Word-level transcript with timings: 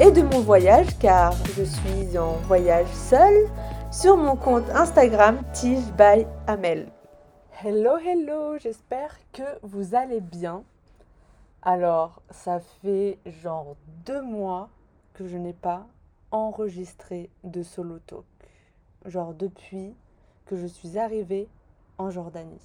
et 0.00 0.12
de 0.12 0.22
mon 0.22 0.40
voyage 0.40 0.96
car 1.00 1.32
je 1.56 1.64
suis 1.64 2.16
en 2.18 2.34
voyage 2.46 2.86
seule 2.92 3.48
sur 3.90 4.16
mon 4.16 4.36
compte 4.36 4.68
Instagram 4.70 5.40
Tige 5.52 5.92
by 5.96 6.24
Amel. 6.46 6.86
Hello, 7.64 7.96
hello, 7.98 8.56
j'espère 8.58 9.18
que 9.32 9.42
vous 9.62 9.96
allez 9.96 10.20
bien. 10.20 10.62
Alors, 11.62 12.22
ça 12.30 12.60
fait 12.60 13.18
genre 13.26 13.74
deux 14.06 14.22
mois 14.22 14.68
que 15.14 15.26
je 15.26 15.36
n'ai 15.36 15.52
pas 15.52 15.84
enregistré 16.30 17.28
de 17.42 17.64
solo 17.64 17.98
talk. 17.98 18.24
Genre 19.04 19.34
depuis 19.34 19.96
que 20.46 20.56
je 20.56 20.66
suis 20.66 20.96
arrivée 20.96 21.48
en 21.98 22.10
Jordanie. 22.10 22.62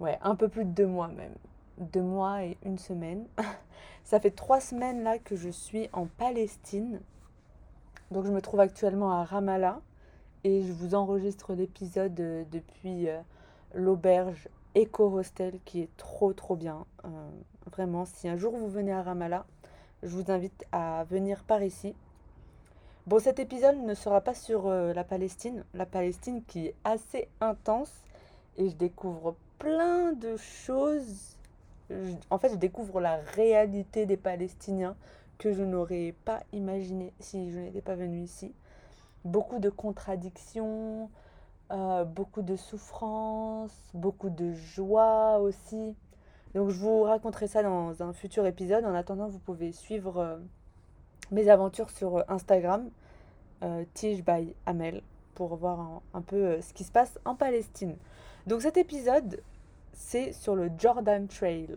Ouais, 0.00 0.18
un 0.22 0.34
peu 0.34 0.48
plus 0.48 0.64
de 0.64 0.72
deux 0.72 0.86
mois 0.88 1.08
même. 1.08 1.34
Deux 1.80 2.02
mois 2.02 2.44
et 2.44 2.56
une 2.64 2.78
semaine. 2.78 3.26
Ça 4.04 4.20
fait 4.20 4.30
trois 4.30 4.60
semaines 4.60 5.02
là 5.02 5.18
que 5.18 5.34
je 5.34 5.48
suis 5.48 5.88
en 5.92 6.06
Palestine. 6.06 7.00
Donc 8.10 8.26
je 8.26 8.30
me 8.30 8.42
trouve 8.42 8.60
actuellement 8.60 9.12
à 9.12 9.24
Ramallah 9.24 9.80
et 10.44 10.62
je 10.62 10.72
vous 10.72 10.94
enregistre 10.94 11.54
l'épisode 11.54 12.18
euh, 12.20 12.44
depuis 12.50 13.08
euh, 13.08 13.20
l'auberge 13.74 14.48
Eco 14.76 15.06
Hostel 15.18 15.58
qui 15.64 15.80
est 15.80 15.96
trop 15.96 16.32
trop 16.32 16.56
bien. 16.56 16.84
Euh, 17.04 17.08
vraiment, 17.70 18.04
si 18.04 18.28
un 18.28 18.36
jour 18.36 18.56
vous 18.56 18.68
venez 18.68 18.92
à 18.92 19.02
Ramallah, 19.02 19.46
je 20.02 20.08
vous 20.08 20.30
invite 20.30 20.66
à 20.72 21.04
venir 21.04 21.44
par 21.44 21.62
ici. 21.62 21.94
Bon, 23.06 23.18
cet 23.18 23.38
épisode 23.38 23.76
ne 23.76 23.94
sera 23.94 24.20
pas 24.20 24.34
sur 24.34 24.68
la 24.68 25.04
Palestine, 25.04 25.64
la 25.74 25.86
Palestine 25.86 26.42
qui 26.46 26.66
est 26.66 26.74
assez 26.84 27.28
intense 27.40 27.92
et 28.56 28.68
je 28.68 28.76
découvre 28.76 29.34
plein 29.58 30.12
de 30.12 30.36
choses 30.36 31.36
en 32.30 32.38
fait, 32.38 32.50
je 32.50 32.56
découvre 32.56 33.00
la 33.00 33.16
réalité 33.16 34.06
des 34.06 34.16
Palestiniens 34.16 34.96
que 35.38 35.52
je 35.52 35.62
n'aurais 35.62 36.14
pas 36.24 36.42
imaginé 36.52 37.12
si 37.18 37.50
je 37.50 37.58
n'étais 37.58 37.80
pas 37.80 37.94
venue 37.94 38.20
ici. 38.20 38.52
Beaucoup 39.24 39.58
de 39.58 39.70
contradictions, 39.70 41.08
euh, 41.72 42.04
beaucoup 42.04 42.42
de 42.42 42.56
souffrances, 42.56 43.90
beaucoup 43.94 44.28
de 44.28 44.52
joie 44.52 45.38
aussi. 45.38 45.94
Donc 46.54 46.68
je 46.70 46.78
vous 46.78 47.02
raconterai 47.02 47.46
ça 47.46 47.62
dans 47.62 48.02
un 48.02 48.12
futur 48.12 48.44
épisode. 48.46 48.84
En 48.84 48.94
attendant, 48.94 49.28
vous 49.28 49.38
pouvez 49.38 49.72
suivre 49.72 50.18
euh, 50.18 50.36
mes 51.30 51.48
aventures 51.48 51.90
sur 51.90 52.24
Instagram, 52.28 52.90
euh, 53.62 53.84
Tige 53.94 54.24
by 54.24 54.54
Amel, 54.66 55.02
pour 55.34 55.56
voir 55.56 56.02
un 56.12 56.22
peu 56.22 56.60
ce 56.60 56.72
qui 56.74 56.84
se 56.84 56.92
passe 56.92 57.18
en 57.24 57.34
Palestine. 57.34 57.96
Donc 58.46 58.62
cet 58.62 58.76
épisode, 58.76 59.40
c'est 60.00 60.32
sur 60.32 60.56
le 60.56 60.70
Jordan 60.78 61.28
Trail. 61.28 61.76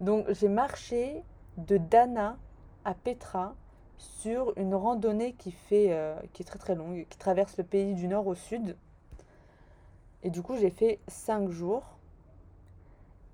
Donc 0.00 0.26
j'ai 0.32 0.48
marché 0.48 1.22
de 1.56 1.76
Dana 1.78 2.36
à 2.84 2.94
Petra 2.94 3.54
sur 3.96 4.52
une 4.58 4.74
randonnée 4.74 5.34
qui 5.34 5.52
fait 5.52 5.92
euh, 5.92 6.16
est 6.38 6.44
très 6.44 6.58
très 6.58 6.74
longue, 6.74 7.06
qui 7.08 7.16
traverse 7.16 7.56
le 7.56 7.64
pays 7.64 7.94
du 7.94 8.08
nord 8.08 8.26
au 8.26 8.34
sud. 8.34 8.76
Et 10.24 10.30
du 10.30 10.42
coup 10.42 10.56
j'ai 10.56 10.68
fait 10.68 10.98
5 11.06 11.48
jours. 11.48 11.84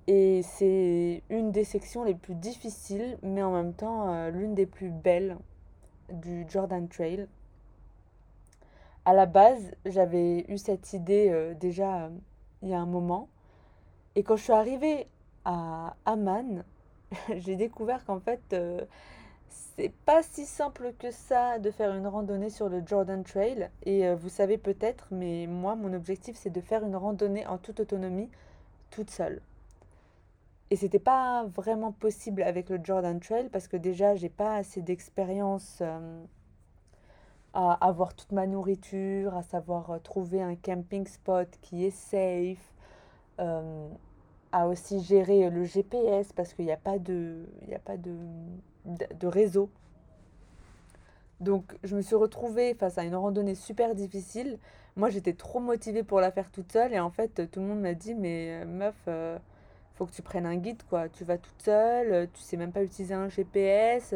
Et 0.06 0.42
c'est 0.42 1.22
une 1.30 1.50
des 1.50 1.64
sections 1.64 2.04
les 2.04 2.14
plus 2.14 2.34
difficiles, 2.34 3.18
mais 3.22 3.42
en 3.42 3.52
même 3.52 3.72
temps 3.72 4.12
euh, 4.12 4.30
l'une 4.30 4.54
des 4.54 4.66
plus 4.66 4.90
belles 4.90 5.38
du 6.12 6.44
Jordan 6.46 6.88
Trail. 6.88 7.26
À 9.06 9.14
la 9.14 9.24
base, 9.24 9.72
j'avais 9.86 10.44
eu 10.48 10.58
cette 10.58 10.92
idée 10.92 11.30
euh, 11.30 11.54
déjà 11.54 12.10
il 12.62 12.68
y 12.68 12.74
a 12.74 12.80
un 12.80 12.86
moment. 12.86 13.28
Et 14.16 14.22
quand 14.22 14.36
je 14.36 14.42
suis 14.42 14.52
arrivée 14.52 15.06
à 15.44 15.94
Amman, 16.04 16.64
j'ai 17.36 17.56
découvert 17.56 18.04
qu'en 18.04 18.20
fait, 18.20 18.40
euh, 18.52 18.84
c'est 19.48 19.92
pas 20.04 20.22
si 20.22 20.46
simple 20.46 20.92
que 20.98 21.10
ça 21.10 21.58
de 21.58 21.70
faire 21.70 21.94
une 21.94 22.06
randonnée 22.06 22.50
sur 22.50 22.68
le 22.68 22.82
Jordan 22.84 23.22
Trail. 23.22 23.70
Et 23.84 24.06
euh, 24.06 24.16
vous 24.16 24.28
savez 24.28 24.58
peut-être, 24.58 25.08
mais 25.10 25.46
moi, 25.46 25.76
mon 25.76 25.92
objectif, 25.92 26.36
c'est 26.36 26.50
de 26.50 26.60
faire 26.60 26.84
une 26.84 26.96
randonnée 26.96 27.46
en 27.46 27.58
toute 27.58 27.80
autonomie, 27.80 28.30
toute 28.90 29.10
seule. 29.10 29.40
Et 30.70 30.76
c'était 30.76 31.00
pas 31.00 31.44
vraiment 31.46 31.92
possible 31.92 32.42
avec 32.42 32.68
le 32.68 32.80
Jordan 32.82 33.18
Trail 33.20 33.48
parce 33.48 33.68
que 33.68 33.76
déjà, 33.76 34.14
j'ai 34.16 34.28
pas 34.28 34.56
assez 34.56 34.82
d'expérience 34.82 35.78
euh, 35.82 36.24
à 37.54 37.72
avoir 37.86 38.14
toute 38.14 38.32
ma 38.32 38.46
nourriture, 38.46 39.36
à 39.36 39.42
savoir 39.42 40.00
trouver 40.02 40.42
un 40.42 40.54
camping 40.54 41.06
spot 41.06 41.48
qui 41.60 41.84
est 41.86 41.90
safe 41.90 42.72
à 44.52 44.66
aussi 44.66 45.00
gérer 45.00 45.48
le 45.50 45.64
GPS 45.64 46.32
parce 46.32 46.54
qu'il 46.54 46.64
n'y 46.64 46.72
a 46.72 46.76
pas, 46.76 46.98
de, 46.98 47.46
il 47.66 47.74
a 47.74 47.78
pas 47.78 47.96
de, 47.96 49.26
réseau. 49.26 49.70
Donc 51.40 51.76
je 51.84 51.96
me 51.96 52.02
suis 52.02 52.16
retrouvée 52.16 52.74
face 52.74 52.98
à 52.98 53.04
une 53.04 53.14
randonnée 53.14 53.54
super 53.54 53.94
difficile. 53.94 54.58
Moi 54.96 55.08
j'étais 55.08 55.32
trop 55.32 55.60
motivée 55.60 56.02
pour 56.02 56.20
la 56.20 56.30
faire 56.30 56.50
toute 56.50 56.72
seule 56.72 56.92
et 56.92 57.00
en 57.00 57.10
fait 57.10 57.50
tout 57.50 57.60
le 57.60 57.66
monde 57.66 57.80
m'a 57.80 57.94
dit 57.94 58.14
mais 58.14 58.62
euh, 58.62 58.66
meuf, 58.66 58.96
euh, 59.08 59.38
faut 59.94 60.04
que 60.04 60.12
tu 60.12 60.22
prennes 60.22 60.46
un 60.46 60.56
guide 60.56 60.82
quoi. 60.88 61.08
Tu 61.08 61.24
vas 61.24 61.38
toute 61.38 61.62
seule, 61.62 62.28
tu 62.34 62.42
sais 62.42 62.56
même 62.56 62.72
pas 62.72 62.82
utiliser 62.82 63.14
un 63.14 63.28
GPS. 63.28 64.14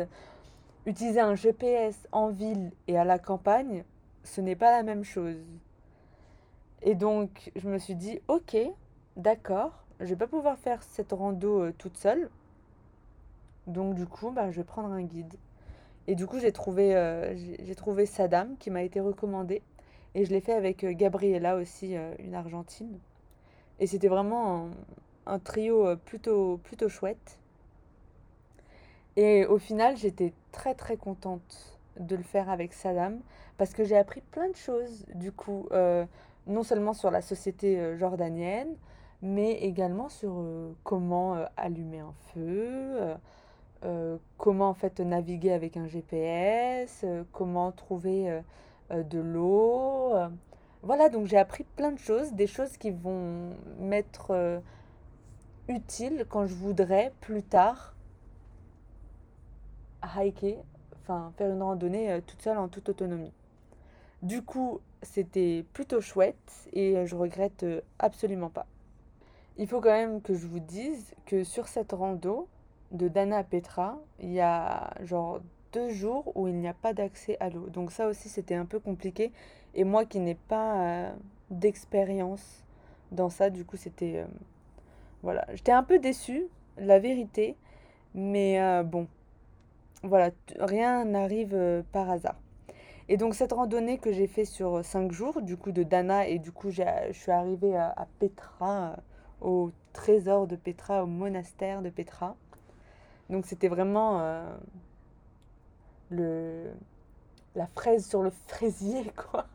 Utiliser 0.86 1.20
un 1.20 1.34
GPS 1.34 1.96
en 2.12 2.28
ville 2.28 2.70
et 2.88 2.98
à 2.98 3.04
la 3.04 3.18
campagne, 3.18 3.84
ce 4.22 4.42
n'est 4.42 4.56
pas 4.56 4.70
la 4.70 4.82
même 4.82 5.04
chose. 5.04 5.38
Et 6.82 6.94
donc 6.94 7.52
je 7.56 7.68
me 7.70 7.78
suis 7.78 7.94
dit 7.94 8.20
ok, 8.28 8.56
d'accord, 9.16 9.84
je 10.00 10.06
vais 10.06 10.16
pas 10.16 10.26
pouvoir 10.26 10.58
faire 10.58 10.82
cette 10.82 11.12
rando 11.12 11.62
euh, 11.62 11.74
toute 11.76 11.96
seule. 11.96 12.28
Donc 13.66 13.94
du 13.94 14.06
coup, 14.06 14.30
bah, 14.30 14.50
je 14.50 14.56
vais 14.56 14.64
prendre 14.64 14.92
un 14.92 15.02
guide. 15.02 15.34
Et 16.06 16.14
du 16.14 16.26
coup, 16.26 16.38
j'ai 16.38 16.52
trouvé, 16.52 16.94
euh, 16.94 17.34
trouvé 17.76 18.06
Sadam 18.06 18.56
qui 18.58 18.70
m'a 18.70 18.82
été 18.82 19.00
recommandé. 19.00 19.62
Et 20.14 20.24
je 20.24 20.30
l'ai 20.30 20.40
fait 20.40 20.52
avec 20.52 20.84
euh, 20.84 20.92
Gabriella 20.92 21.56
aussi, 21.56 21.96
une 22.18 22.34
Argentine. 22.34 22.98
Et 23.80 23.86
c'était 23.86 24.08
vraiment 24.08 24.68
un, 25.26 25.38
trio 25.38 25.96
plutôt, 25.96 26.58
plutôt 26.58 26.88
chouette. 26.88 27.38
Et 29.16 29.46
au 29.46 29.58
final, 29.58 29.96
j'étais 29.96 30.32
très 30.52 30.74
très 30.74 30.96
contente 30.96 31.78
de 31.98 32.16
le 32.16 32.22
faire 32.22 32.50
avec 32.50 32.72
Sadam 32.72 33.20
parce 33.56 33.72
que 33.72 33.84
j'ai 33.84 33.96
appris 33.96 34.20
plein 34.20 34.48
de 34.48 34.56
choses 34.56 35.06
du 35.14 35.32
coup, 35.32 35.68
non 36.46 36.62
seulement 36.62 36.92
sur 36.92 37.10
la 37.10 37.22
société 37.22 37.96
jordanienne, 37.96 38.76
mais 39.24 39.52
également 39.52 40.10
sur 40.10 40.34
euh, 40.36 40.72
comment 40.84 41.34
euh, 41.34 41.46
allumer 41.56 42.00
un 42.00 42.12
feu, 42.34 43.16
euh, 43.82 44.18
comment 44.36 44.68
en 44.68 44.74
fait 44.74 45.00
naviguer 45.00 45.52
avec 45.52 45.78
un 45.78 45.86
GPS, 45.86 47.06
comment 47.32 47.72
trouver 47.72 48.42
de 48.90 49.18
l'eau. 49.18 50.12
Voilà, 50.82 51.08
donc 51.08 51.26
j'ai 51.26 51.38
appris 51.38 51.64
plein 51.64 51.92
de 51.92 51.98
choses, 51.98 52.32
des 52.34 52.46
choses 52.46 52.76
qui 52.76 52.90
vont 52.90 53.50
m'être 53.78 54.60
utiles 55.68 56.26
quand 56.28 56.46
je 56.46 56.54
voudrais 56.54 57.12
plus 57.20 57.42
tard 57.42 57.94
hiker, 60.02 60.58
enfin 61.00 61.32
faire 61.36 61.50
une 61.50 61.62
randonnée 61.62 62.20
toute 62.26 62.42
seule 62.42 62.58
en 62.58 62.68
toute 62.68 62.90
autonomie. 62.90 63.32
Du 64.22 64.42
coup, 64.42 64.80
c'était 65.02 65.64
plutôt 65.72 66.00
chouette 66.00 66.68
et 66.72 67.06
je 67.06 67.16
regrette 67.16 67.66
absolument 67.98 68.50
pas. 68.50 68.66
Il 69.56 69.68
faut 69.68 69.80
quand 69.80 69.90
même 69.90 70.20
que 70.20 70.34
je 70.34 70.48
vous 70.48 70.58
dise 70.58 71.14
que 71.26 71.44
sur 71.44 71.68
cette 71.68 71.92
rando 71.92 72.48
de 72.90 73.06
Dana 73.06 73.38
à 73.38 73.44
Petra, 73.44 73.98
il 74.18 74.32
y 74.32 74.40
a 74.40 74.92
genre 75.02 75.40
deux 75.72 75.90
jours 75.90 76.32
où 76.36 76.48
il 76.48 76.56
n'y 76.56 76.66
a 76.66 76.74
pas 76.74 76.92
d'accès 76.92 77.36
à 77.38 77.50
l'eau. 77.50 77.68
Donc 77.68 77.92
ça 77.92 78.08
aussi 78.08 78.28
c'était 78.28 78.56
un 78.56 78.64
peu 78.64 78.80
compliqué. 78.80 79.32
Et 79.74 79.84
moi 79.84 80.04
qui 80.06 80.18
n'ai 80.18 80.34
pas 80.34 80.82
euh, 80.82 81.12
d'expérience 81.50 82.64
dans 83.12 83.28
ça, 83.28 83.50
du 83.50 83.64
coup 83.64 83.76
c'était... 83.76 84.18
Euh, 84.18 84.26
voilà, 85.22 85.46
j'étais 85.54 85.72
un 85.72 85.84
peu 85.84 86.00
déçue, 86.00 86.46
la 86.76 86.98
vérité. 86.98 87.56
Mais 88.14 88.60
euh, 88.60 88.82
bon, 88.82 89.06
voilà, 90.02 90.30
rien 90.58 91.04
n'arrive 91.04 91.84
par 91.92 92.10
hasard. 92.10 92.36
Et 93.08 93.16
donc 93.16 93.34
cette 93.34 93.52
randonnée 93.52 93.98
que 93.98 94.12
j'ai 94.12 94.26
fait 94.26 94.44
sur 94.44 94.84
cinq 94.84 95.12
jours, 95.12 95.42
du 95.42 95.56
coup 95.56 95.72
de 95.72 95.84
Dana, 95.84 96.26
et 96.26 96.38
du 96.40 96.50
coup 96.50 96.70
je 96.70 96.82
suis 97.12 97.32
arrivée 97.32 97.76
à, 97.76 97.92
à 97.96 98.06
Petra 98.18 98.96
au 99.44 99.70
trésor 99.92 100.46
de 100.46 100.56
Petra, 100.56 101.04
au 101.04 101.06
monastère 101.06 101.82
de 101.82 101.90
Petra. 101.90 102.34
Donc 103.30 103.46
c'était 103.46 103.68
vraiment 103.68 104.20
euh, 104.20 104.56
le, 106.10 106.72
la 107.54 107.66
fraise 107.66 108.06
sur 108.06 108.22
le 108.22 108.30
fraisier, 108.48 109.04
quoi. 109.16 109.46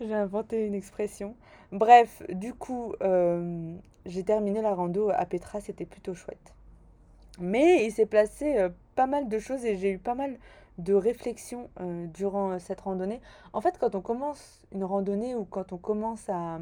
J'ai 0.00 0.14
inventé 0.14 0.66
une 0.66 0.74
expression. 0.74 1.36
Bref, 1.70 2.22
du 2.28 2.52
coup, 2.52 2.94
euh, 3.02 3.76
j'ai 4.06 4.24
terminé 4.24 4.60
la 4.60 4.74
rando 4.74 5.10
à 5.10 5.24
Petra, 5.24 5.60
c'était 5.60 5.86
plutôt 5.86 6.14
chouette. 6.14 6.54
Mais 7.38 7.84
il 7.84 7.92
s'est 7.92 8.06
placé 8.06 8.58
euh, 8.58 8.70
pas 8.96 9.06
mal 9.06 9.28
de 9.28 9.38
choses 9.38 9.64
et 9.64 9.76
j'ai 9.76 9.92
eu 9.92 9.98
pas 9.98 10.14
mal 10.14 10.38
de 10.78 10.92
réflexions 10.92 11.70
durant 12.12 12.58
cette 12.58 12.80
randonnée. 12.80 13.20
En 13.52 13.60
fait, 13.60 13.78
quand 13.78 13.94
on 13.94 14.00
commence 14.00 14.66
une 14.72 14.82
randonnée 14.82 15.36
ou 15.36 15.44
quand 15.44 15.72
on 15.72 15.76
commence 15.76 16.28
à, 16.28 16.58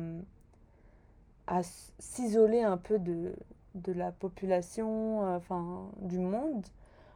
à 1.47 1.63
s'isoler 1.99 2.63
un 2.63 2.77
peu 2.77 2.99
de, 2.99 3.35
de 3.75 3.93
la 3.93 4.13
population, 4.13 5.37
enfin 5.37 5.91
du 6.01 6.19
monde, 6.19 6.67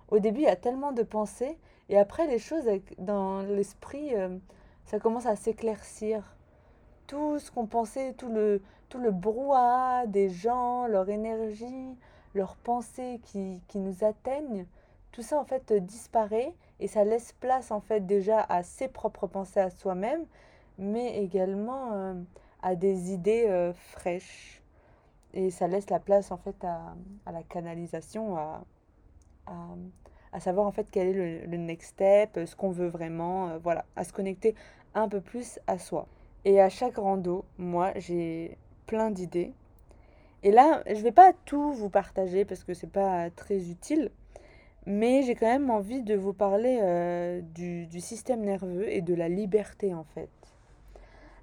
au 0.09 0.19
début, 0.19 0.41
il 0.41 0.45
y 0.45 0.49
a 0.49 0.57
tellement 0.57 0.93
de 0.93 1.03
pensées 1.03 1.59
et 1.89 1.99
après, 1.99 2.27
les 2.27 2.39
choses 2.39 2.65
dans 2.99 3.43
l'esprit, 3.43 4.13
ça 4.85 4.99
commence 4.99 5.27
à 5.27 5.37
s'éclaircir. 5.37 6.35
Tout 7.07 7.39
ce 7.39 7.51
qu'on 7.51 7.67
pensait, 7.67 8.15
tout 8.15 8.29
le, 8.29 8.63
tout 8.89 8.99
le 8.99 9.11
brouhaha 9.13 10.07
des 10.07 10.29
gens, 10.29 10.87
leur 10.87 11.09
énergie, 11.09 11.97
leurs 12.35 12.57
pensées 12.57 13.21
qui, 13.23 13.61
qui 13.69 13.79
nous 13.79 14.05
atteignent, 14.05 14.67
tout 15.13 15.23
ça 15.23 15.39
en 15.39 15.45
fait 15.45 15.73
disparaît 15.73 16.53
et 16.81 16.89
ça 16.89 17.05
laisse 17.05 17.33
place 17.33 17.71
en 17.71 17.81
fait 17.81 18.07
déjà 18.07 18.41
à 18.41 18.63
ses 18.63 18.89
propres 18.89 19.27
pensées 19.27 19.61
à 19.61 19.71
soi-même, 19.71 20.25
mais 20.79 21.23
également 21.23 21.93
euh, 21.93 22.15
à 22.67 22.75
des 22.75 23.13
idées 23.13 23.47
euh, 23.49 23.73
fraîches. 23.73 24.61
Et 25.35 25.51
ça 25.51 25.69
laisse 25.69 25.89
la 25.89 26.01
place 26.01 26.33
en 26.33 26.37
fait 26.37 26.57
à, 26.65 26.97
à 27.25 27.31
la 27.31 27.45
canalisation, 27.45 28.37
à, 28.37 28.65
à, 29.47 29.53
à 30.33 30.41
savoir 30.41 30.67
en 30.67 30.73
fait 30.73 30.89
quel 30.91 31.09
est 31.09 31.47
le, 31.47 31.57
next 31.59 31.91
step, 31.91 32.41
ce 32.45 32.57
qu'on 32.57 32.71
veut 32.71 32.89
vraiment, 32.89 33.51
euh, 33.51 33.59
voilà, 33.63 33.85
à 33.95 34.03
se 34.03 34.13
connecter 34.13 34.57
un 34.95 35.09
peu 35.09 35.21
plus 35.21 35.61
à 35.69 35.79
soi. 35.79 36.09
Et 36.45 36.61
à 36.61 36.69
chaque 36.69 36.97
rando, 36.97 37.45
moi, 37.57 37.93
j'ai 37.95 38.59
plein 38.87 39.13
d'idées. 39.13 39.53
Et 40.43 40.51
là, 40.51 40.83
je 40.89 41.01
vais 41.03 41.13
pas 41.13 41.33
tout 41.45 41.73
vous 41.73 41.91
partager 41.91 42.45
parce 42.45 42.65
que 42.65 42.75
c'est 42.75 42.91
pas 42.91 43.31
très 43.31 43.71
utile, 43.71 44.11
mais 44.87 45.23
j'ai 45.23 45.37
quand 45.37 45.47
même 45.47 45.71
envie 45.71 46.03
de 46.03 46.17
vous 46.17 46.33
parler 46.33 46.81
euh, 46.83 47.41
du, 47.43 47.87
du, 47.87 48.01
système 48.01 48.41
nerveux 48.41 48.91
et 48.91 49.03
de 49.03 49.15
la 49.15 49.29
liberté 49.29 49.95
en 49.95 50.05
fait. 50.05 50.31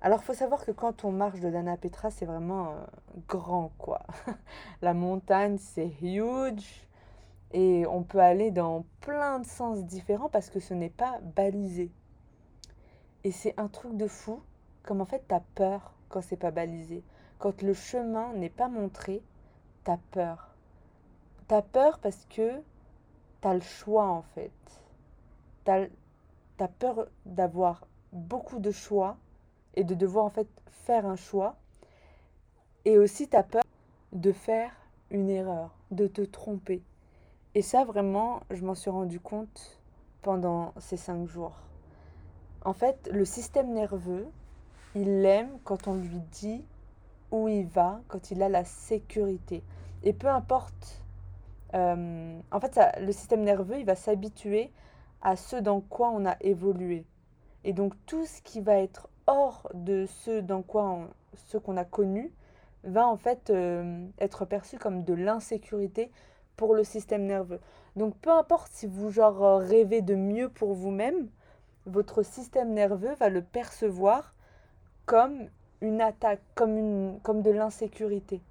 Alors, 0.04 0.22
faut 0.22 0.34
savoir 0.34 0.66
que 0.66 0.72
quand 0.72 1.06
on 1.06 1.14
marche 1.14 1.40
de 1.40 1.50
Dana 1.50 1.78
Petra, 1.78 2.12
c'est 2.12 2.26
vraiment 2.26 2.72
euh, 2.72 2.86
grand 3.30 3.72
quoi. 3.78 4.02
la 4.82 4.94
montagne, 4.94 5.58
c'est 5.58 5.94
huge. 6.02 6.88
Et 7.54 7.86
on 7.88 8.04
peut 8.04 8.20
aller 8.20 8.52
dans 8.52 8.84
plein 9.00 9.40
de 9.40 9.46
sens 9.46 9.86
différents 9.86 10.28
parce 10.28 10.50
que 10.50 10.60
ce 10.60 10.74
n'est 10.74 10.90
pas 10.90 11.20
balisé. 11.22 11.90
Et 13.24 13.32
c'est 13.32 13.58
un 13.58 13.70
truc 13.70 13.96
de 13.96 14.08
fou, 14.08 14.42
comme 14.84 15.00
en 15.00 15.06
fait 15.06 15.24
tu 15.30 15.34
as 15.34 15.44
peur 15.56 15.94
quand 16.10 16.22
c'est 16.22 16.36
pas 16.36 16.52
balisé. 16.52 17.02
Quand 17.40 17.62
le 17.62 17.74
chemin 17.74 18.34
n'est 18.34 18.50
pas 18.50 18.68
montré, 18.68 19.24
tu 19.86 19.92
as 19.92 20.00
peur. 20.12 20.54
Tu 21.48 21.56
as 21.56 21.62
peur 21.62 22.00
parce 22.00 22.26
que 22.26 22.62
tu 23.42 23.48
as 23.48 23.54
le 23.54 23.62
choix 23.62 24.08
en 24.10 24.24
fait. 24.36 24.52
Tu 25.64 25.72
as, 25.72 26.68
peur 26.80 27.08
d'avoir 27.26 27.88
beaucoup 28.12 28.60
de 28.60 28.72
choix 28.72 29.18
et 29.76 29.84
de 29.84 29.96
devoir 29.96 30.26
en 30.26 30.30
fait 30.30 30.48
faire 30.70 31.06
un 31.06 31.16
choix. 31.16 31.56
Et 32.86 32.98
aussi 32.98 33.28
tu 33.28 33.36
as 33.36 33.44
peur 33.44 33.64
de 34.12 34.32
faire 34.32 34.72
une 35.10 35.30
erreur, 35.30 35.76
de 35.92 36.08
te 36.08 36.22
tromper. 36.22 36.82
Et 37.56 37.62
ça, 37.62 37.84
vraiment, 37.84 38.42
je 38.50 38.66
m'en 38.66 38.76
suis 38.76 38.90
rendu 38.90 39.20
compte 39.20 39.80
pendant 40.22 40.74
ces 40.80 40.98
cinq 40.98 41.28
jours. 41.28 41.56
En 42.66 42.74
fait, 42.74 43.10
le 43.12 43.26
système 43.26 43.74
nerveux, 43.74 44.28
il 44.96 45.26
aime 45.26 45.50
quand 45.64 45.88
on 45.88 45.96
lui 45.96 46.20
dit 46.32 46.64
où 47.32 47.48
il 47.48 47.68
va, 47.68 48.02
quand 48.08 48.32
il 48.32 48.42
a 48.42 48.50
la 48.50 48.64
sécurité. 48.64 49.64
Et 50.04 50.14
peu 50.14 50.28
importe, 50.28 51.04
euh, 51.76 52.40
en 52.52 52.60
fait, 52.60 52.80
le 53.02 53.12
système 53.12 53.44
nerveux, 53.44 53.80
il 53.80 53.86
va 53.86 53.96
s'habituer 53.96 54.72
à 55.22 55.36
ce 55.36 55.56
dans 55.56 55.82
quoi 55.82 56.10
on 56.10 56.26
a 56.26 56.36
évolué. 56.42 57.06
Et 57.64 57.74
donc, 57.74 57.94
tout 58.06 58.26
ce 58.26 58.42
qui 58.42 58.62
va 58.62 58.78
être 58.78 59.10
hors 59.28 59.70
de 59.74 60.06
ce 60.06 60.40
dans 60.40 60.62
quoi 60.62 61.08
ce 61.36 61.58
qu'on 61.58 61.78
a 61.78 61.86
connu 61.86 62.32
va 62.84 63.08
en 63.08 63.18
fait 63.18 63.50
euh, 63.50 64.06
être 64.20 64.46
perçu 64.46 64.78
comme 64.78 65.04
de 65.04 65.14
l'insécurité 65.14 66.12
pour 66.58 66.76
le 66.76 66.84
système 66.84 67.26
nerveux. 67.26 67.60
Donc 67.96 68.16
peu 68.18 68.32
importe 68.32 68.72
si 68.72 68.88
vous 68.88 69.10
genre 69.10 69.44
euh, 69.44 69.58
rêvez 69.58 70.02
de 70.02 70.16
mieux 70.16 70.50
pour 70.50 70.74
vous-même, 70.74 71.30
votre 71.86 72.24
système 72.24 72.74
nerveux 72.74 73.14
va 73.16 73.30
le 73.30 73.42
percevoir 73.42 74.34
comme 75.06 75.48
une 75.82 76.02
attaque, 76.02 76.42
comme, 76.56 76.78
une, 76.78 77.20
comme 77.24 77.42
de 77.42 77.52
l'insécurité. 77.52 78.42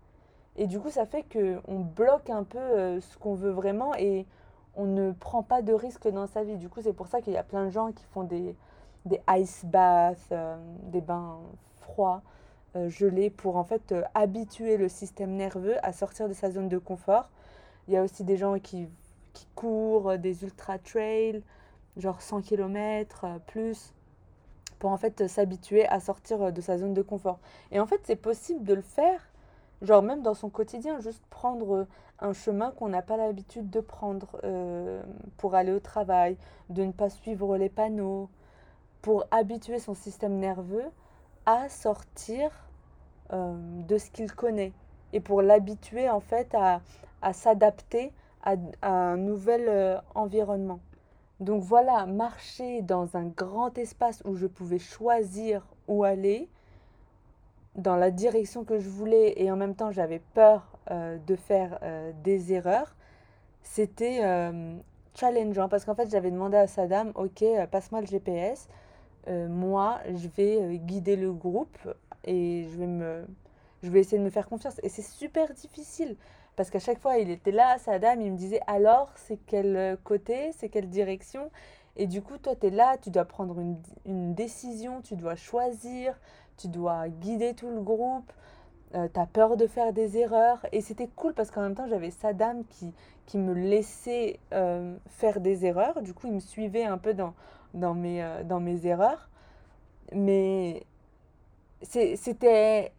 Et 0.56 0.66
du 0.66 0.78
coup, 0.78 0.90
ça 0.90 1.06
fait 1.06 1.24
qu'on 1.24 1.78
bloque 1.80 2.28
un 2.28 2.44
peu 2.44 2.58
euh, 2.58 3.00
ce 3.00 3.16
qu'on 3.16 3.34
veut 3.34 3.50
vraiment 3.50 3.94
et 3.94 4.26
on 4.74 4.84
ne 4.84 5.12
prend 5.12 5.42
pas 5.42 5.62
de 5.62 5.72
risques 5.72 6.08
dans 6.08 6.26
sa 6.26 6.44
vie. 6.44 6.56
Du 6.56 6.68
coup, 6.68 6.82
c'est 6.82 6.92
pour 6.92 7.06
ça 7.06 7.22
qu'il 7.22 7.32
y 7.32 7.38
a 7.38 7.42
plein 7.42 7.64
de 7.64 7.70
gens 7.70 7.92
qui 7.92 8.04
font 8.04 8.24
des, 8.24 8.54
des 9.04 9.20
ice 9.30 9.64
baths, 9.64 10.18
euh, 10.32 10.56
des 10.84 11.00
bains 11.00 11.38
froids, 11.76 12.22
gelés, 12.88 13.28
pour 13.28 13.56
en 13.56 13.64
fait 13.64 13.94
habituer 14.14 14.78
le 14.78 14.88
système 14.88 15.32
nerveux 15.32 15.76
à 15.84 15.92
sortir 15.92 16.26
de 16.26 16.32
sa 16.32 16.50
zone 16.50 16.70
de 16.70 16.78
confort 16.78 17.28
il 17.88 17.94
y 17.94 17.96
a 17.96 18.02
aussi 18.02 18.24
des 18.24 18.36
gens 18.36 18.58
qui, 18.58 18.88
qui 19.32 19.46
courent 19.54 20.18
des 20.18 20.44
ultra 20.44 20.78
trails, 20.78 21.42
genre 21.96 22.22
100 22.22 22.42
km 22.42 23.24
euh, 23.24 23.38
plus, 23.46 23.92
pour 24.78 24.90
en 24.90 24.96
fait 24.96 25.28
s'habituer 25.28 25.86
à 25.88 26.00
sortir 26.00 26.52
de 26.52 26.60
sa 26.60 26.78
zone 26.78 26.94
de 26.94 27.02
confort. 27.02 27.38
Et 27.70 27.80
en 27.80 27.86
fait, 27.86 28.00
c'est 28.04 28.16
possible 28.16 28.64
de 28.64 28.74
le 28.74 28.82
faire, 28.82 29.20
genre 29.80 30.02
même 30.02 30.22
dans 30.22 30.34
son 30.34 30.48
quotidien, 30.48 31.00
juste 31.00 31.22
prendre 31.30 31.86
un 32.18 32.32
chemin 32.32 32.70
qu'on 32.72 32.88
n'a 32.88 33.02
pas 33.02 33.16
l'habitude 33.16 33.68
de 33.70 33.80
prendre 33.80 34.38
euh, 34.44 35.02
pour 35.36 35.54
aller 35.54 35.72
au 35.72 35.80
travail, 35.80 36.36
de 36.70 36.84
ne 36.84 36.92
pas 36.92 37.10
suivre 37.10 37.56
les 37.56 37.68
panneaux, 37.68 38.28
pour 39.02 39.26
habituer 39.30 39.78
son 39.78 39.94
système 39.94 40.38
nerveux 40.38 40.90
à 41.44 41.68
sortir 41.68 42.50
euh, 43.32 43.54
de 43.88 43.98
ce 43.98 44.10
qu'il 44.10 44.32
connaît 44.32 44.72
et 45.12 45.20
pour 45.20 45.42
l'habituer 45.42 46.08
en 46.08 46.20
fait 46.20 46.54
à, 46.54 46.80
à 47.20 47.32
s'adapter 47.32 48.12
à, 48.42 48.56
un 48.82 49.16
nouvel 49.16 49.66
euh, 49.68 49.98
environnement. 50.14 50.80
Donc 51.40 51.62
voilà, 51.62 52.06
marcher 52.06 52.82
dans 52.82 53.16
un 53.16 53.26
grand 53.26 53.76
espace 53.78 54.22
où 54.24 54.34
je 54.34 54.46
pouvais 54.46 54.78
choisir 54.78 55.66
où 55.88 56.04
aller, 56.04 56.48
dans 57.74 57.96
la 57.96 58.10
direction 58.10 58.64
que 58.64 58.78
je 58.78 58.88
voulais 58.88 59.34
et 59.42 59.50
en 59.50 59.56
même 59.56 59.74
temps 59.74 59.90
j'avais 59.90 60.20
peur 60.34 60.78
euh, 60.90 61.18
de 61.26 61.36
faire 61.36 61.78
euh, 61.82 62.12
des 62.22 62.52
erreurs, 62.52 62.94
c'était 63.62 64.20
challengeant 65.14 65.68
parce 65.68 65.84
qu'en 65.84 65.94
fait 65.94 66.10
j'avais 66.10 66.30
demandé 66.30 66.56
à 66.56 66.66
Saddam, 66.66 67.12
ok, 67.14 67.44
passe-moi 67.70 68.00
le 68.00 68.06
GPS, 68.06 68.68
moi 69.28 70.00
je 70.14 70.28
vais 70.28 70.78
guider 70.78 71.16
le 71.16 71.32
groupe 71.32 71.78
et 72.24 72.66
je 72.70 72.78
vais, 72.78 72.86
me, 72.86 73.26
je 73.82 73.90
vais 73.90 74.00
essayer 74.00 74.18
de 74.18 74.24
me 74.24 74.30
faire 74.30 74.48
confiance. 74.48 74.80
Et 74.82 74.88
c'est 74.88 75.02
super 75.02 75.52
difficile 75.54 76.16
parce 76.56 76.70
qu'à 76.70 76.78
chaque 76.78 76.98
fois, 76.98 77.18
il 77.18 77.30
était 77.30 77.52
là, 77.52 77.78
Saddam, 77.78 78.20
il 78.20 78.32
me 78.32 78.36
disait 78.36 78.60
alors, 78.66 79.12
c'est 79.16 79.38
quel 79.46 79.76
euh, 79.76 79.96
côté, 80.02 80.52
c'est 80.52 80.68
quelle 80.68 80.88
direction? 80.88 81.50
Et 81.96 82.06
du 82.06 82.22
coup, 82.22 82.38
toi, 82.38 82.54
tu 82.56 82.66
es 82.66 82.70
là, 82.70 82.96
tu 82.98 83.10
dois 83.10 83.24
prendre 83.24 83.58
une, 83.58 83.76
une, 84.06 84.34
décision, 84.34 85.02
tu 85.02 85.16
dois 85.16 85.34
choisir, 85.34 86.18
tu 86.56 86.68
dois 86.68 87.08
guider 87.08 87.54
tout 87.54 87.68
le 87.68 87.80
groupe, 87.80 88.32
euh, 88.94 89.08
tu 89.12 89.20
as 89.20 89.26
peur 89.26 89.56
de 89.56 89.66
faire 89.66 89.92
des 89.92 90.18
erreurs. 90.18 90.64
Et 90.72 90.80
c'était 90.80 91.08
cool 91.08 91.34
parce 91.34 91.50
qu'en 91.50 91.62
même 91.62 91.74
temps, 91.74 91.86
j'avais 91.88 92.10
Saddam 92.10 92.64
qui, 92.64 92.92
qui 93.26 93.38
me 93.38 93.54
laissait 93.54 94.38
euh, 94.52 94.96
faire 95.08 95.40
des 95.40 95.64
erreurs. 95.64 96.02
Du 96.02 96.14
coup, 96.14 96.26
il 96.26 96.34
me 96.34 96.40
suivait 96.40 96.84
un 96.84 96.98
peu 96.98 97.14
dans, 97.14 97.34
dans, 97.74 97.94
mes, 97.94 98.24
dans 98.44 98.60
mes 98.60 98.86
erreurs. 98.86 99.28
Mais 100.12 100.84
c'était... 101.82 102.92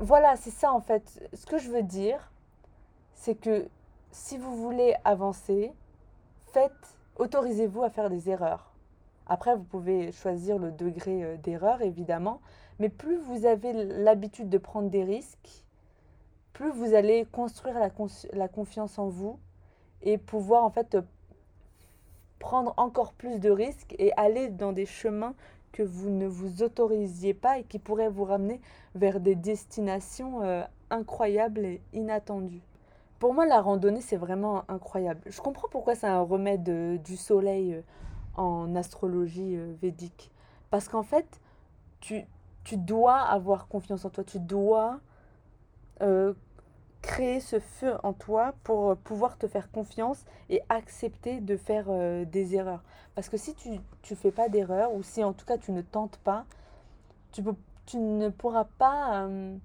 Voilà, 0.00 0.36
c'est 0.36 0.50
ça 0.50 0.72
en 0.72 0.80
fait. 0.80 1.28
Ce 1.32 1.44
que 1.44 1.58
je 1.58 1.70
veux 1.70 1.82
dire, 1.82 2.30
c'est 3.14 3.34
que 3.34 3.68
si 4.12 4.38
vous 4.38 4.56
voulez 4.56 4.94
avancer, 5.04 5.72
faites, 6.52 6.72
autorisez-vous 7.16 7.82
à 7.82 7.90
faire 7.90 8.08
des 8.08 8.30
erreurs. 8.30 8.72
Après, 9.26 9.54
vous 9.54 9.64
pouvez 9.64 10.12
choisir 10.12 10.58
le 10.58 10.70
degré 10.70 11.22
euh, 11.22 11.36
d'erreur, 11.36 11.82
évidemment, 11.82 12.40
mais 12.78 12.88
plus 12.88 13.16
vous 13.16 13.46
avez 13.46 13.72
l'habitude 13.72 14.48
de 14.48 14.58
prendre 14.58 14.88
des 14.88 15.04
risques, 15.04 15.64
plus 16.52 16.70
vous 16.70 16.94
allez 16.94 17.26
construire 17.30 17.78
la, 17.78 18.48
confiance 18.48 18.98
en 18.98 19.08
vous 19.08 19.38
et 20.02 20.18
pouvoir 20.18 20.64
en 20.64 20.70
fait 20.70 20.96
prendre 22.38 22.74
encore 22.76 23.12
plus 23.12 23.40
de 23.40 23.50
risques 23.50 23.94
et 23.98 24.12
aller 24.16 24.48
dans 24.48 24.72
des 24.72 24.86
chemins 24.86 25.34
que 25.72 25.82
vous 25.82 26.10
ne 26.10 26.26
vous 26.26 26.62
autorisiez 26.62 27.34
pas 27.34 27.58
et 27.58 27.64
qui 27.64 27.78
pourraient 27.78 28.08
vous 28.08 28.24
ramener 28.24 28.60
vers 28.94 29.20
des 29.20 29.34
destinations 29.34 30.42
euh, 30.42 30.62
incroyables 30.90 31.64
et 31.64 31.80
inattendues. 31.92 32.62
Pour 33.18 33.34
moi, 33.34 33.46
la 33.46 33.60
randonnée, 33.60 34.00
c'est 34.00 34.16
vraiment 34.16 34.64
incroyable. 34.68 35.20
Je 35.26 35.40
comprends 35.40 35.68
pourquoi 35.68 35.94
c'est 35.94 36.06
un 36.06 36.20
remède 36.20 36.68
euh, 36.68 36.98
du 36.98 37.16
soleil 37.16 37.74
euh, 37.74 37.82
en 38.36 38.74
astrologie 38.76 39.56
védique. 39.82 40.30
Parce 40.70 40.88
qu'en 40.88 41.02
fait, 41.02 41.40
tu, 42.00 42.24
tu 42.68 42.76
dois 42.76 43.20
avoir 43.20 43.66
confiance 43.66 44.04
en 44.04 44.10
toi, 44.10 44.24
tu 44.24 44.38
dois 44.38 45.00
euh, 46.02 46.34
créer 47.00 47.40
ce 47.40 47.60
feu 47.60 47.94
en 48.02 48.12
toi 48.12 48.52
pour 48.62 48.94
pouvoir 48.98 49.38
te 49.38 49.46
faire 49.48 49.70
confiance 49.70 50.26
et 50.50 50.60
accepter 50.68 51.40
de 51.40 51.56
faire 51.56 51.86
euh, 51.88 52.26
des 52.26 52.56
erreurs. 52.56 52.82
Parce 53.14 53.30
que 53.30 53.38
si 53.38 53.54
tu 53.54 53.70
ne 53.70 54.16
fais 54.16 54.30
pas 54.30 54.50
d'erreurs, 54.50 54.92
ou 54.92 55.02
si 55.02 55.24
en 55.24 55.32
tout 55.32 55.46
cas 55.46 55.56
tu 55.56 55.72
ne 55.72 55.80
tentes 55.80 56.18
pas, 56.18 56.44
tu, 57.32 57.42
ne 57.96 58.28
pourras 58.28 58.66
pas 58.76 59.22
euh, 59.22 59.56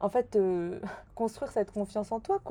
en 0.00 0.10
fait 0.10 0.38
construire 1.14 1.50
cette 1.52 1.70
confiance 1.70 2.12
en 2.12 2.20
toi. 2.20 2.42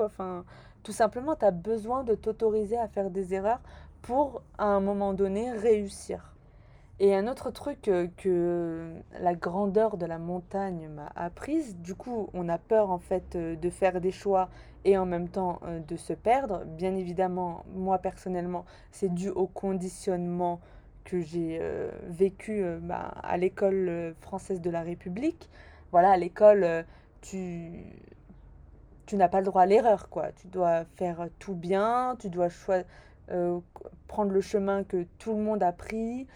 Tout 0.82 0.92
simplement, 0.92 1.36
tu 1.36 1.44
as 1.44 1.52
besoin 1.52 2.02
de 2.02 2.16
t'autoriser 2.16 2.76
à 2.76 2.88
faire 2.88 3.10
des 3.10 3.34
erreurs 3.34 3.60
pour 4.02 4.42
à 4.58 4.64
un 4.64 4.80
moment 4.80 5.14
donné 5.14 5.52
réussir. 5.52 6.35
Et 6.98 7.14
un 7.14 7.26
autre 7.26 7.50
truc 7.50 7.88
euh, 7.88 8.08
que 8.16 8.90
la 9.20 9.34
grandeur 9.34 9.98
de 9.98 10.06
la 10.06 10.18
montagne 10.18 10.88
m'a 10.88 11.12
apprise, 11.14 11.76
du 11.76 11.94
coup 11.94 12.30
on 12.32 12.48
a 12.48 12.56
peur 12.56 12.90
en 12.90 12.98
fait 12.98 13.36
euh, 13.36 13.54
de 13.54 13.68
faire 13.68 14.00
des 14.00 14.12
choix 14.12 14.48
et 14.86 14.96
en 14.96 15.04
même 15.04 15.28
temps 15.28 15.60
euh, 15.64 15.80
de 15.80 15.96
se 15.96 16.14
perdre. 16.14 16.64
Bien 16.64 16.94
évidemment, 16.94 17.64
moi 17.74 17.98
personnellement, 17.98 18.64
c'est 18.92 19.12
dû 19.12 19.28
au 19.28 19.46
conditionnement 19.46 20.60
que 21.04 21.20
j'ai 21.20 21.60
vécu 22.08 22.64
bah, 22.82 23.14
à 23.22 23.36
l'école 23.36 24.16
française 24.22 24.60
de 24.60 24.70
la 24.70 24.82
République. 24.82 25.48
Voilà, 25.92 26.10
à 26.10 26.16
l'école, 26.16 26.84
tu, 27.20 27.70
tu 29.06 29.16
n'as 29.16 29.28
pas 29.28 29.38
le 29.38 29.46
droit 29.46 29.62
à 29.62 29.66
l'erreur, 29.66 30.08
quoi. 30.08 30.32
Tu 30.32 30.48
dois 30.48 30.84
faire 30.96 31.28
tout 31.38 31.54
bien, 31.54 32.16
tu 32.18 32.28
dois 32.28 32.48
prendre 34.08 34.32
le 34.32 34.40
chemin 34.40 34.82
que 34.82 35.06
tout 35.20 35.36
le 35.36 35.42
monde 35.44 35.62
a 35.62 35.70
pris. 35.70 36.26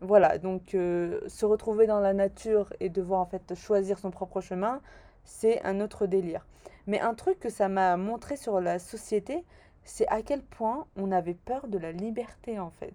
Voilà, 0.00 0.38
donc 0.38 0.74
euh, 0.74 1.20
se 1.28 1.46
retrouver 1.46 1.86
dans 1.86 2.00
la 2.00 2.12
nature 2.12 2.72
et 2.80 2.88
devoir 2.88 3.20
en 3.20 3.26
fait 3.26 3.54
choisir 3.54 3.98
son 3.98 4.10
propre 4.10 4.40
chemin, 4.40 4.80
c'est 5.24 5.62
un 5.64 5.80
autre 5.80 6.06
délire. 6.06 6.46
Mais 6.86 7.00
un 7.00 7.14
truc 7.14 7.40
que 7.40 7.48
ça 7.48 7.68
m'a 7.68 7.96
montré 7.96 8.36
sur 8.36 8.60
la 8.60 8.78
société, 8.78 9.44
c'est 9.84 10.06
à 10.08 10.22
quel 10.22 10.42
point 10.42 10.86
on 10.96 11.12
avait 11.12 11.34
peur 11.34 11.68
de 11.68 11.78
la 11.78 11.92
liberté 11.92 12.58
en 12.58 12.70
fait. 12.70 12.94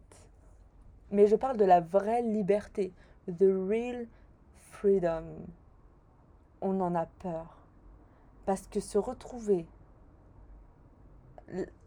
Mais 1.11 1.25
je 1.25 1.35
parle 1.35 1.57
de 1.57 1.65
la 1.65 1.81
vraie 1.81 2.21
liberté, 2.21 2.93
the 3.27 3.47
real 3.67 4.05
freedom. 4.53 5.23
On 6.61 6.79
en 6.81 6.93
a 6.93 7.05
peur. 7.05 7.57
Parce 8.45 8.67
que 8.67 8.79
se 8.79 8.97
retrouver... 8.97 9.65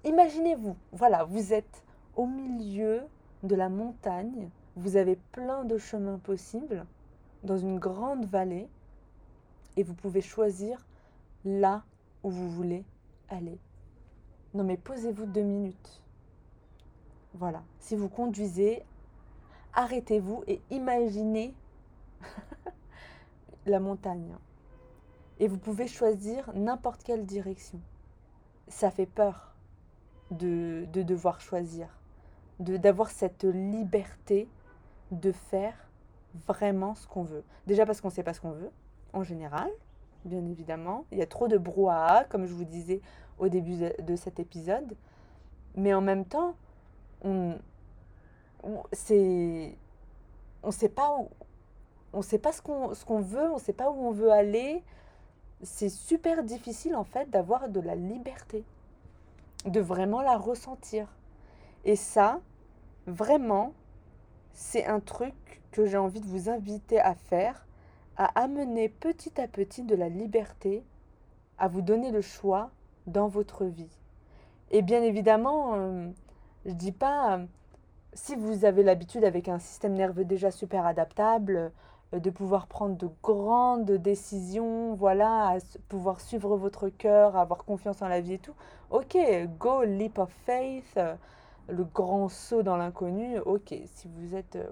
Imaginez-vous, 0.02 0.76
voilà, 0.90 1.23
vous 1.23 1.52
êtes 1.52 1.85
au 2.16 2.26
milieu 2.26 3.02
de 3.45 3.54
la 3.54 3.69
montagne 3.69 4.49
vous 4.76 4.96
avez 4.96 5.16
plein 5.16 5.64
de 5.64 5.76
chemins 5.76 6.18
possibles 6.18 6.86
dans 7.42 7.58
une 7.58 7.78
grande 7.78 8.24
vallée 8.26 8.68
et 9.76 9.82
vous 9.82 9.94
pouvez 9.94 10.20
choisir 10.20 10.86
là 11.44 11.82
où 12.22 12.30
vous 12.30 12.50
voulez 12.50 12.84
aller. 13.28 13.58
Non 14.54 14.64
mais 14.64 14.76
posez-vous 14.76 15.26
deux 15.26 15.42
minutes. 15.42 16.02
Voilà. 17.34 17.62
Si 17.80 17.96
vous 17.96 18.08
conduisez, 18.08 18.82
arrêtez-vous 19.74 20.44
et 20.46 20.60
imaginez 20.70 21.54
la 23.66 23.80
montagne. 23.80 24.36
Et 25.38 25.48
vous 25.48 25.58
pouvez 25.58 25.88
choisir 25.88 26.50
n'importe 26.54 27.02
quelle 27.02 27.24
direction. 27.26 27.80
Ça 28.68 28.90
fait 28.90 29.06
peur 29.06 29.54
de, 30.30 30.86
de 30.92 31.02
devoir 31.02 31.40
choisir, 31.40 31.88
d'avoir 32.58 33.10
cette 33.10 33.44
liberté 33.44 34.48
de 35.12 35.31
faire 35.31 35.75
vraiment 36.47 36.95
ce 36.95 37.07
qu'on 37.07 37.23
veut. 37.23 37.45
Déjà 37.66 37.87
parce 37.87 38.00
qu'on 38.00 38.09
ne 38.09 38.12
sait 38.12 38.25
pas 38.25 38.35
ce 38.35 38.40
qu'on 38.40 38.50
veut, 38.50 38.71
en 39.12 39.23
général, 39.23 39.71
bien 40.25 40.45
évidemment. 40.47 41.04
Il 41.12 41.19
y 41.19 41.23
a 41.23 41.26
trop 41.26 41.47
de 41.47 41.59
brouhaha, 41.59 42.25
comme 42.25 42.47
je 42.47 42.52
vous 42.54 42.64
disais 42.64 43.00
au 43.38 43.49
début 43.49 43.76
de 43.76 44.16
cet 44.16 44.40
épisode. 44.40 44.97
Mais 45.76 45.95
en 45.95 46.00
même 46.00 46.25
temps, 46.25 46.54
on 47.23 47.54
c'est 48.92 49.76
on 50.62 50.71
sait 50.71 50.88
pas 50.88 51.16
où 51.19 51.28
on 52.12 52.23
sait 52.23 52.38
pas 52.38 52.52
ce 52.52 52.61
qu'on 52.62 53.21
veut, 53.21 53.50
on 53.50 53.59
sait 53.59 53.73
pas 53.73 53.90
où 53.90 54.07
on 54.07 54.11
veut 54.11 54.31
aller. 54.31 54.83
C'est 55.62 55.88
super 55.88 56.42
difficile 56.42 56.95
en 56.95 57.04
fait 57.04 57.31
d'avoir 57.31 57.69
de 57.69 57.81
la 57.81 57.95
liberté, 57.95 58.64
de 59.64 59.81
vraiment 59.81 60.21
la 60.21 60.37
ressentir. 60.37 61.09
Et 61.85 61.97
ça, 61.97 62.40
vraiment, 63.07 63.73
c'est 64.52 64.87
un 64.87 65.00
truc 65.00 65.62
que 65.71 65.87
j'ai 65.87 65.97
envie 65.97 66.21
de 66.21 66.26
vous 66.26 66.49
inviter 66.49 67.00
à 67.00 67.14
faire, 67.14 67.66
à 68.16 68.26
amener 68.40 68.88
petit 68.88 69.40
à 69.40 69.49
petit 69.49 69.82
de 69.82 69.94
la 69.94 70.09
liberté, 70.09 70.85
à 71.59 71.68
vous 71.68 71.82
donner 71.82 72.11
le 72.11 72.21
choix 72.21 72.71
dans 73.06 73.28
votre 73.28 73.64
vie. 73.64 73.99
Et 74.71 74.82
bien 74.82 75.02
évidemment, 75.02 75.75
euh, 75.75 76.09
je 76.64 76.71
ne 76.71 76.75
dis 76.75 76.92
pas, 76.92 77.38
euh, 77.38 77.44
si 78.12 78.37
vous 78.37 78.64
avez 78.64 78.82
l'habitude 78.82 79.25
avec 79.25 79.49
un 79.49 79.59
système 79.59 79.94
nerveux 79.94 80.25
déjà 80.25 80.50
super 80.50 80.87
adaptable, 80.87 81.73
euh, 82.14 82.21
de 82.21 82.30
pouvoir 82.30 82.66
prendre 82.66 82.97
de 82.97 83.09
grandes 83.23 83.90
décisions, 83.90 84.94
voilà, 84.94 85.49
à 85.49 85.59
pouvoir 85.88 86.21
suivre 86.21 86.56
votre 86.56 86.88
cœur, 86.88 87.37
avoir 87.37 87.64
confiance 87.64 88.02
en 88.02 88.09
la 88.09 88.21
vie 88.21 88.35
et 88.35 88.38
tout, 88.38 88.54
ok, 88.90 89.16
go 89.59 89.82
leap 89.82 90.18
of 90.18 90.30
faith 90.44 90.99
le 91.69 91.85
grand 91.85 92.28
saut 92.28 92.62
dans 92.62 92.76
l'inconnu, 92.76 93.38
ok, 93.38 93.75
si 93.87 94.09
vous 94.09 94.35
êtes 94.35 94.57
euh, 94.57 94.66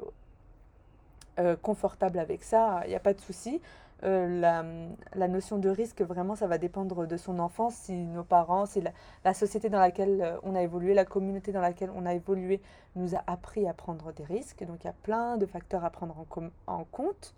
euh, 1.39 1.57
confortable 1.57 2.19
avec 2.19 2.43
ça, 2.43 2.83
il 2.85 2.89
n'y 2.89 2.95
a 2.95 3.01
pas 3.01 3.15
de 3.15 3.21
souci. 3.21 3.61
Euh, 4.03 4.89
la, 5.15 5.29
notion 5.29 5.59
de 5.59 5.69
risque, 5.69 6.01
vraiment, 6.01 6.35
ça 6.35 6.47
va 6.47 6.57
dépendre 6.57 7.07
de 7.07 7.17
son 7.17 7.39
enfance, 7.39 7.75
si 7.75 7.93
nos 7.93 8.25
parents, 8.25 8.65
si 8.65 8.83
la, 9.25 9.35
société 9.35 9.69
dans 9.69 9.79
laquelle 9.79 10.39
on 10.43 10.55
a 10.55 10.63
évolué, 10.63 10.95
la 10.95 11.05
communauté 11.05 11.53
dans 11.53 11.61
laquelle 11.61 11.91
on 11.95 12.07
a 12.07 12.15
évolué 12.15 12.63
nous 12.97 13.15
a 13.15 13.23
appris 13.27 13.69
à 13.69 13.75
prendre 13.75 14.13
des 14.13 14.25
risques. 14.25 14.65
Donc 14.65 14.85
il 14.85 14.87
y 14.87 14.91
a 14.91 14.95
plein 15.03 15.37
de 15.37 15.47
facteurs 15.47 15.85
à 15.85 15.91
prendre 15.91 16.17
en, 16.17 16.49
en 16.67 16.85
compte. 16.85 17.35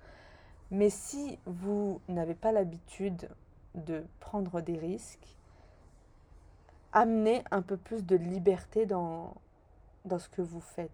Mais 0.71 0.89
si 0.89 1.39
vous 1.47 2.01
n'avez 2.09 2.35
pas 2.35 2.53
l'habitude 2.53 3.29
de 3.75 4.05
prendre 4.21 4.61
des 4.61 4.79
risques, 4.79 5.37
amenez 6.93 7.43
un 7.51 7.63
peu 7.63 7.77
plus 7.77 8.05
de 8.05 8.17
liberté 8.17 8.87
dans, 8.87 9.35
dans 10.05 10.19
ce 10.19 10.29
que 10.29 10.43
vous 10.43 10.61
faites. 10.61 10.91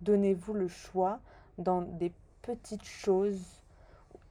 Donnez-vous 0.00 0.54
le 0.54 0.68
choix 0.68 1.20
dans 1.58 1.82
des 1.82 2.12
petites 2.42 2.84
choses 2.84 3.62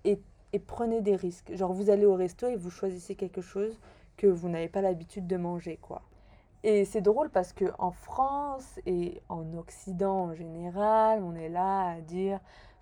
et, 0.05 0.19
prenez 0.67 1.01
des 1.01 1.15
risques. 1.15 1.55
Genre 1.55 1.73
vous 1.73 1.89
allez 1.89 2.05
au 2.05 2.13
resto 2.15 2.47
et 2.47 2.55
vous 2.55 2.69
choisissez 2.69 3.15
quelque 3.15 3.41
chose 3.41 3.79
que 4.17 4.27
vous 4.27 4.49
n'avez 4.49 4.67
pas 4.67 4.81
l'habitude 4.81 5.25
de 5.25 5.37
manger, 5.37 5.77
quoi. 5.81 6.03
Et 6.63 6.85
c'est 6.85 7.01
drôle 7.01 7.29
parce 7.29 7.53
que 7.53 7.65
en 7.79 7.91
France 7.91 8.79
et 8.85 9.21
en 9.29 9.53
Occident 9.53 10.25
en 10.25 10.33
général, 10.33 11.23
on 11.23 11.35
est 11.35 11.49
là 11.49 11.89
à 11.89 12.01
dire 12.01 12.39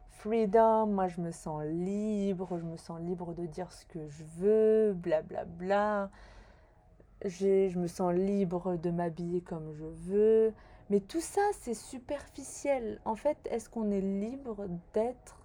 freedom, 0.09 0.87
moi 0.87 1.07
je 1.07 1.21
me 1.21 1.31
sens 1.31 1.63
libre, 1.63 2.57
je 2.59 2.65
me 2.65 2.77
sens 2.77 2.99
libre 2.99 3.33
de 3.33 3.45
dire 3.45 3.71
ce 3.71 3.85
que 3.85 4.07
je 4.09 4.23
veux, 4.37 4.93
blablabla. 4.93 5.45
Bla, 5.45 6.05
bla 6.05 6.11
je 7.25 7.77
me 7.77 7.87
sens 7.87 8.13
libre 8.13 8.77
de 8.77 8.89
m'habiller 8.89 9.41
comme 9.41 9.73
je 9.73 9.85
veux. 9.85 10.53
Mais 10.91 10.99
tout 10.99 11.21
ça, 11.21 11.39
c'est 11.53 11.73
superficiel. 11.73 12.99
En 13.05 13.15
fait, 13.15 13.37
est-ce 13.49 13.69
qu'on 13.69 13.91
est 13.91 14.01
libre 14.01 14.67
d'être 14.93 15.39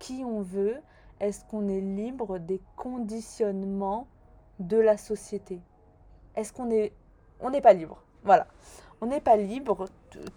qui 0.00 0.24
on 0.24 0.42
veut? 0.42 0.78
Est-ce 1.20 1.44
qu'on 1.44 1.68
est 1.68 1.80
libre 1.80 2.38
des 2.38 2.60
conditionnements 2.74 4.08
de 4.58 4.78
la 4.78 4.96
société? 4.96 5.60
Est-ce 6.34 6.52
qu'on 6.52 6.72
est... 6.72 6.92
On 7.38 7.50
n'est 7.50 7.60
pas 7.60 7.72
libre? 7.72 8.02
Voilà. 8.24 8.48
On 9.00 9.06
n'est 9.06 9.20
pas 9.20 9.36
libre. 9.36 9.86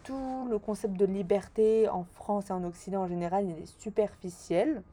Tout 0.04 0.48
le 0.48 0.60
concept 0.60 0.98
de 0.98 1.06
liberté 1.06 1.90
en 1.90 2.04
France 2.04 2.52
et 2.52 2.54
en 2.54 2.64
Occident 2.64 3.02
en 3.02 3.08
général, 3.08 3.50
il 3.50 3.58
est 3.58 3.82
superficiel. 3.82 4.84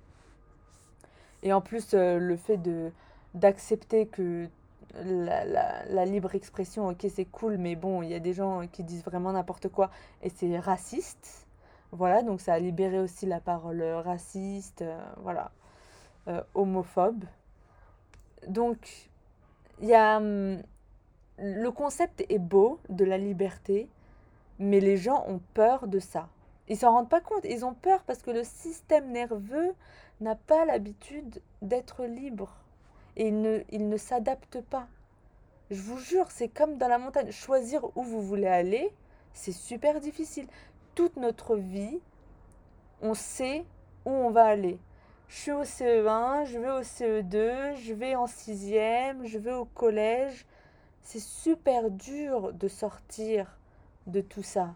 Et 1.43 1.53
en 1.53 1.61
plus, 1.61 1.93
euh, 1.93 2.19
le 2.19 2.37
fait 2.37 2.57
de 2.57 2.93
d'accepter 3.35 4.07
que 4.07 4.49
la, 4.95 6.05
libre 6.05 6.35
expression, 6.35 6.89
ok, 6.89 7.07
c'est 7.09 7.25
cool, 7.25 7.57
mais 7.59 7.77
bon, 7.77 8.03
il 8.03 8.11
y 8.11 8.15
a 8.15 8.21
des 8.21 8.33
gens 8.33 8.67
qui 8.67 8.83
disent 8.83 9.05
vraiment 9.05 9.33
n'importe 9.33 9.69
quoi 9.69 9.91
et 10.23 10.31
c'est 10.31 10.59
raciste. 10.59 11.47
Voilà, 11.93 12.23
donc 12.23 12.41
ça 12.41 12.55
a 12.55 12.59
libéré 12.59 13.01
aussi 13.01 13.27
la 13.27 13.41
parole 13.41 13.83
raciste, 13.83 14.83
euh, 14.83 15.01
voilà, 15.19 15.51
euh, 16.29 16.41
homophobe. 16.55 17.25
Donc, 18.47 19.11
il 19.81 19.89
y 19.89 19.95
a. 19.95 20.19
Hum, 20.19 20.63
le 21.43 21.71
concept 21.71 22.23
est 22.29 22.39
beau 22.39 22.79
de 22.91 23.05
la 23.05 23.17
liberté, 23.17 23.89
mais 24.59 24.79
les 24.79 24.99
gens 24.99 25.25
ont 25.27 25.41
peur 25.55 25.89
de 25.89 25.99
ça. 25.99 26.29
Ils 26.69 26.77
s'en 26.77 26.93
rendent 26.93 27.09
pas 27.09 27.23
compte, 27.23 27.45
ils 27.45 27.65
ont 27.65 27.73
peur 27.73 28.03
parce 28.05 28.21
que 28.21 28.31
le 28.31 28.45
système 28.45 29.11
nerveux 29.11 29.75
n'a 30.21 30.35
pas 30.35 30.67
l'habitude 30.67 31.41
d'être 31.63 32.05
libre 32.05 32.53
et 33.17 33.29
il 33.29 33.41
ne, 33.41 33.61
il 33.71 33.89
ne 33.89 33.97
s'adapte 33.97 34.61
pas. 34.61 34.87
Je 35.71 35.81
vous 35.81 35.99
jure, 35.99 36.31
c'est 36.31 36.49
comme 36.49 36.79
dans 36.79 36.89
la 36.89 36.99
montagne. 36.99 37.31
Choisir 37.31 37.85
où 37.97 38.03
vous 38.03 38.23
voulez 38.23 38.49
aller, 38.49 38.93
c'est 39.33 39.53
super 39.53 40.01
difficile. 40.01 40.47
toute 40.95 41.17
notre 41.17 41.57
vie, 41.57 42.01
on 43.01 43.15
sait 43.15 43.65
où 44.05 44.11
on 44.11 44.31
va 44.31 44.45
aller. 44.45 44.79
Je 45.29 45.37
suis 45.37 45.53
au 45.53 45.63
CE1, 45.63 46.45
je 46.45 46.59
vais 46.59 46.71
au 46.71 46.83
CE2, 46.83 47.77
je 47.77 47.95
vais 47.95 48.17
en 48.17 48.27
sixième, 48.27 49.25
je 49.25 49.39
vais 49.39 49.53
au 49.53 49.65
collège. 49.65 50.45
C'est 51.03 51.21
super 51.21 51.91
dur 51.91 52.53
de 52.53 52.67
sortir 52.67 53.57
de 54.09 54.21
tout 54.21 54.43
ça. 54.43 54.75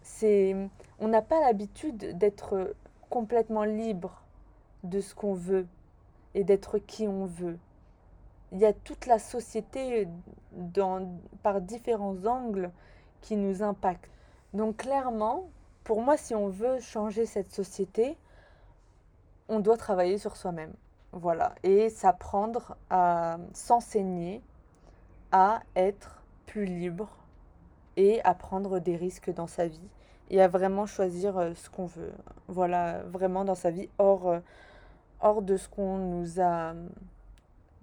C'est, 0.00 0.56
on 0.98 1.08
n'a 1.08 1.20
pas 1.20 1.40
l'habitude 1.40 2.16
d'être 2.16 2.74
complètement 3.10 3.64
libre 3.64 4.22
de 4.82 5.00
ce 5.00 5.14
qu'on 5.14 5.34
veut 5.34 5.66
et 6.38 6.44
d'être 6.44 6.78
qui 6.78 7.08
on 7.08 7.26
veut. 7.26 7.58
Il 8.52 8.58
y 8.58 8.64
a 8.64 8.72
toute 8.72 9.06
la 9.06 9.18
société 9.18 10.06
dans, 10.52 11.18
par 11.42 11.60
différents 11.60 12.24
angles 12.26 12.70
qui 13.20 13.34
nous 13.34 13.60
impactent. 13.64 14.08
Donc 14.54 14.76
clairement, 14.76 15.48
pour 15.82 16.00
moi, 16.00 16.16
si 16.16 16.36
on 16.36 16.48
veut 16.48 16.78
changer 16.78 17.26
cette 17.26 17.50
société, 17.50 18.16
on 19.48 19.58
doit 19.58 19.76
travailler 19.76 20.16
sur 20.16 20.36
soi-même. 20.36 20.72
Voilà. 21.10 21.56
Et 21.64 21.90
s'apprendre 21.90 22.76
à 22.88 23.38
s'enseigner 23.52 24.40
à 25.32 25.60
être 25.74 26.22
plus 26.46 26.66
libre 26.66 27.08
et 27.96 28.22
à 28.22 28.32
prendre 28.34 28.78
des 28.78 28.94
risques 28.94 29.34
dans 29.34 29.48
sa 29.48 29.66
vie 29.66 29.90
et 30.30 30.40
à 30.40 30.46
vraiment 30.46 30.86
choisir 30.86 31.36
euh, 31.36 31.52
ce 31.54 31.68
qu'on 31.68 31.86
veut. 31.86 32.12
Voilà, 32.46 33.02
vraiment 33.02 33.44
dans 33.44 33.56
sa 33.56 33.72
vie, 33.72 33.88
hors, 33.98 34.28
euh, 34.28 34.38
hors 35.20 35.42
de 35.42 35.56
ce 35.56 35.68
qu'on 35.68 35.98
nous 35.98 36.40
a. 36.40 36.74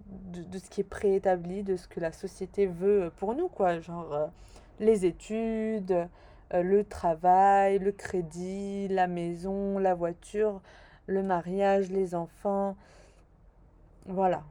De, 0.07 0.59
ce 0.59 0.69
qui 0.69 0.81
est 0.81 0.85
préétabli, 0.85 1.63
de 1.63 1.77
ce 1.77 1.87
que 1.87 1.99
la 1.99 2.11
société 2.11 2.67
veut 2.67 3.11
pour 3.17 3.33
nous, 3.33 3.47
quoi. 3.47 3.79
Genre 3.79 4.13
euh, 4.13 4.27
les 4.79 5.05
études, 5.05 6.07
le 6.53 6.83
travail, 6.83 7.79
le 7.79 7.91
crédit, 7.91 8.87
la 8.87 9.07
maison, 9.07 9.79
la 9.79 9.95
voiture 9.95 10.61
le 11.07 11.23
mariage, 11.23 11.89
les 11.89 12.15
enfants. 12.15 12.75
Voilà. 14.05 14.43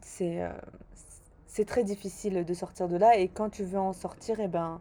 C'est 0.00 0.42
euh, 0.42 1.64
très 1.66 1.84
difficile 1.84 2.44
de 2.44 2.54
sortir 2.54 2.88
de 2.88 2.96
là 2.96 3.16
et 3.16 3.28
quand 3.28 3.50
tu 3.50 3.64
veux 3.64 3.78
en 3.78 3.92
sortir, 3.92 4.40
eh 4.40 4.48
ben, 4.48 4.80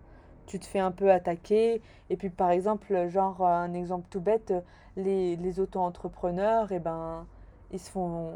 tu 0.54 0.60
te 0.60 0.66
fais 0.68 0.80
un 0.80 0.92
peu 0.92 1.12
attaquer. 1.12 1.82
Et 2.12 2.18
puis 2.18 2.30
par 2.30 2.52
exemple, 2.52 3.08
genre 3.10 3.44
un 3.46 3.74
exemple 3.74 4.08
tout 4.12 4.22
bête, 4.22 4.54
les, 4.98 5.36
les 5.36 5.60
auto-entrepreneurs, 5.60 6.72
eh 6.72 6.80
ben, 6.80 7.26
ils 7.72 7.80
se 7.80 7.90
font 7.90 8.34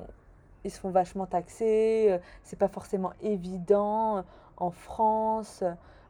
ils 0.63 0.71
se 0.71 0.79
font 0.79 0.89
vachement 0.89 1.27
taxer, 1.27 2.19
c'est 2.43 2.57
pas 2.57 2.67
forcément 2.67 3.13
évident 3.21 4.23
en 4.57 4.71
France. 4.71 5.63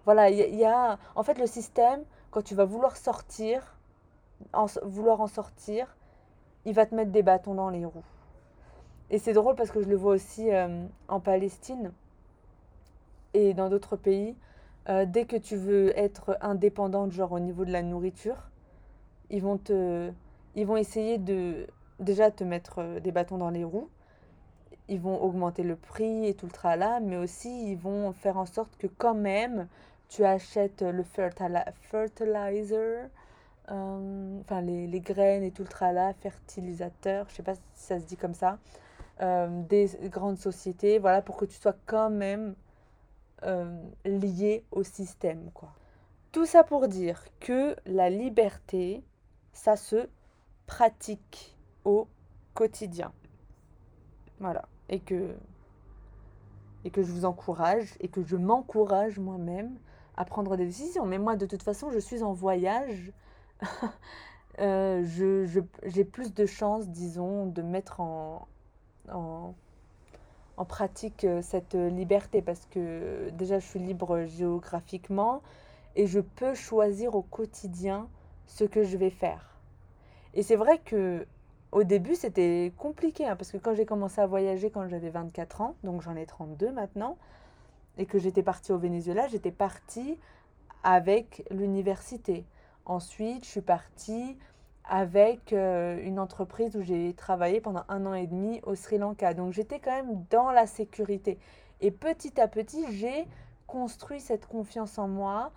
Voilà, 0.05 0.29
il 0.29 0.55
y, 0.55 0.65
a 0.65 0.97
en 1.15 1.23
fait 1.23 1.37
le 1.37 1.45
système 1.45 2.01
quand 2.31 2.41
tu 2.41 2.55
vas 2.55 2.63
vouloir 2.63 2.95
sortir, 2.95 3.75
en, 4.53 4.65
vouloir 4.83 5.19
en 5.19 5.27
sortir, 5.27 5.97
il 6.65 6.73
va 6.73 6.85
te 6.85 6.95
mettre 6.95 7.11
des 7.11 7.23
bâtons 7.23 7.55
dans 7.55 7.69
les 7.69 7.83
roues. 7.83 8.05
Et 9.09 9.19
c'est 9.19 9.33
drôle 9.33 9.55
parce 9.55 9.69
que 9.69 9.81
je 9.81 9.89
le 9.89 9.95
vois 9.95 10.13
aussi 10.13 10.49
euh, 10.49 10.85
en 11.09 11.19
Palestine 11.19 11.91
et 13.33 13.53
dans 13.53 13.69
d'autres 13.69 13.97
pays. 13.97 14.35
Euh, 14.89 15.05
dès 15.05 15.25
que 15.25 15.35
tu 15.35 15.57
veux 15.57 15.97
être 15.97 16.37
indépendante, 16.41 17.11
genre 17.11 17.33
au 17.33 17.39
niveau 17.39 17.65
de 17.65 17.71
la 17.71 17.83
nourriture, 17.83 18.49
ils 19.29 19.41
vont, 19.41 19.57
te, 19.57 20.11
ils 20.55 20.65
vont 20.65 20.77
essayer 20.77 21.17
de 21.17 21.67
déjà 21.99 22.31
te 22.31 22.43
mettre 22.43 22.79
euh, 22.79 22.99
des 22.99 23.11
bâtons 23.11 23.37
dans 23.37 23.49
les 23.49 23.63
roues. 23.63 23.89
Ils 24.87 25.01
vont 25.01 25.21
augmenter 25.21 25.63
le 25.63 25.75
prix 25.75 26.27
et 26.27 26.33
tout 26.33 26.45
le 26.45 26.51
tralala, 26.51 26.99
mais 27.01 27.17
aussi 27.17 27.71
ils 27.71 27.77
vont 27.77 28.13
faire 28.13 28.37
en 28.37 28.45
sorte 28.45 28.77
que 28.77 28.87
quand 28.87 29.15
même 29.15 29.67
tu 30.07 30.23
achètes 30.23 30.81
le 30.81 31.03
fertilizer, 31.03 33.09
euh, 33.71 34.39
enfin 34.41 34.61
les, 34.61 34.87
les, 34.87 35.01
graines 35.01 35.43
et 35.43 35.51
tout 35.51 35.63
le 35.63 35.67
tralala, 35.67 36.13
fertilisateur, 36.13 37.25
je 37.29 37.35
sais 37.35 37.43
pas 37.43 37.55
si 37.55 37.61
ça 37.73 37.99
se 37.99 38.05
dit 38.05 38.15
comme 38.15 38.33
ça, 38.33 38.59
euh, 39.21 39.47
des 39.67 39.89
grandes 40.05 40.37
sociétés, 40.37 40.99
voilà, 40.99 41.21
pour 41.21 41.37
que 41.37 41.45
tu 41.45 41.59
sois 41.59 41.75
quand 41.85 42.09
même 42.09 42.55
euh, 43.43 43.77
lié 44.05 44.63
au 44.71 44.83
système, 44.83 45.51
quoi. 45.53 45.73
Tout 46.31 46.45
ça 46.45 46.63
pour 46.63 46.87
dire 46.87 47.23
que 47.39 47.75
la 47.85 48.09
liberté, 48.09 49.03
ça 49.53 49.75
se 49.75 50.07
pratique 50.65 51.57
au 51.85 52.07
quotidien. 52.53 53.11
Voilà. 54.39 54.65
Et 54.89 54.99
que, 54.99 55.35
et 56.83 56.91
que 56.91 57.01
je 57.01 57.11
vous 57.11 57.25
encourage 57.25 57.95
et 57.99 58.07
que 58.07 58.21
je 58.23 58.35
m'encourage 58.35 59.19
moi-même 59.19 59.77
à 60.15 60.25
prendre 60.25 60.57
des 60.57 60.65
décisions. 60.65 61.05
Mais 61.05 61.17
moi, 61.17 61.35
de 61.35 61.45
toute 61.45 61.63
façon, 61.63 61.91
je 61.91 61.99
suis 61.99 62.23
en 62.23 62.33
voyage 62.33 63.13
euh, 64.59 65.03
j'ai 65.83 66.03
plus 66.03 66.33
de 66.33 66.45
chances, 66.45 66.89
disons, 66.89 67.45
de 67.45 67.61
mettre 67.61 67.99
en, 67.99 68.47
en, 70.57 70.65
pratique 70.65 71.23
euh, 71.23 71.41
cette 71.41 71.75
liberté 71.75 72.41
parce 72.41 72.65
que 72.71 73.29
déjà 73.31 73.59
je 73.59 73.65
suis 73.65 73.79
libre 73.79 74.25
géographiquement 74.25 75.41
et 75.95 76.07
je 76.07 76.19
peux 76.19 76.53
choisir 76.53 77.15
au 77.15 77.21
quotidien 77.21 78.07
ce 78.47 78.63
que 78.63 78.83
je 78.83 78.97
vais 78.97 79.09
faire. 79.09 79.59
Et 80.33 80.43
c'est 80.43 80.55
vrai 80.55 80.79
que 80.79 81.25
au 81.71 81.83
début 81.83 82.15
c'était 82.15 82.73
compliqué 82.77 83.25
hein, 83.25 83.35
parce 83.35 83.51
que 83.51 83.57
quand 83.57 83.73
j'ai 83.73 83.85
commencé 83.85 84.21
à 84.21 84.27
voyager 84.27 84.69
quand 84.69 84.87
j'avais 84.87 85.09
24 85.09 85.61
ans, 85.61 85.75
donc 85.83 86.01
j'en 86.01 86.15
ai 86.15 86.25
32 86.25 86.71
maintenant, 86.71 87.17
et 87.97 88.05
que 88.05 88.19
j'étais 88.19 88.43
partie 88.43 88.71
au 88.71 88.77
Venezuela, 88.77 89.27
j'étais 89.27 89.51
partie 89.51 90.17
avec 90.83 91.43
l'université. 91.51 92.45
Ensuite, 92.85 93.43
je 93.43 93.49
suis 93.49 93.61
partie 93.61 94.37
avec 94.89 95.53
euh, 95.53 95.99
une 96.03 96.19
entreprise 96.19 96.75
où 96.75 96.81
j'ai 96.81 97.13
travaillé 97.13 97.59
pendant 97.59 97.83
un 97.89 98.05
an 98.05 98.13
et 98.13 98.27
demi 98.27 98.61
au 98.65 98.75
Sri 98.75 98.97
Lanka. 98.97 99.33
Donc 99.33 99.53
j'étais 99.53 99.79
quand 99.79 99.91
même 99.91 100.23
dans 100.29 100.51
la 100.51 100.65
sécurité. 100.65 101.37
Et 101.81 101.91
petit 101.91 102.39
à 102.39 102.47
petit, 102.47 102.85
j'ai 102.91 103.27
construit 103.67 104.19
cette 104.19 104.47
confiance 104.47 104.97
en 104.97 105.07
moi. 105.07 105.51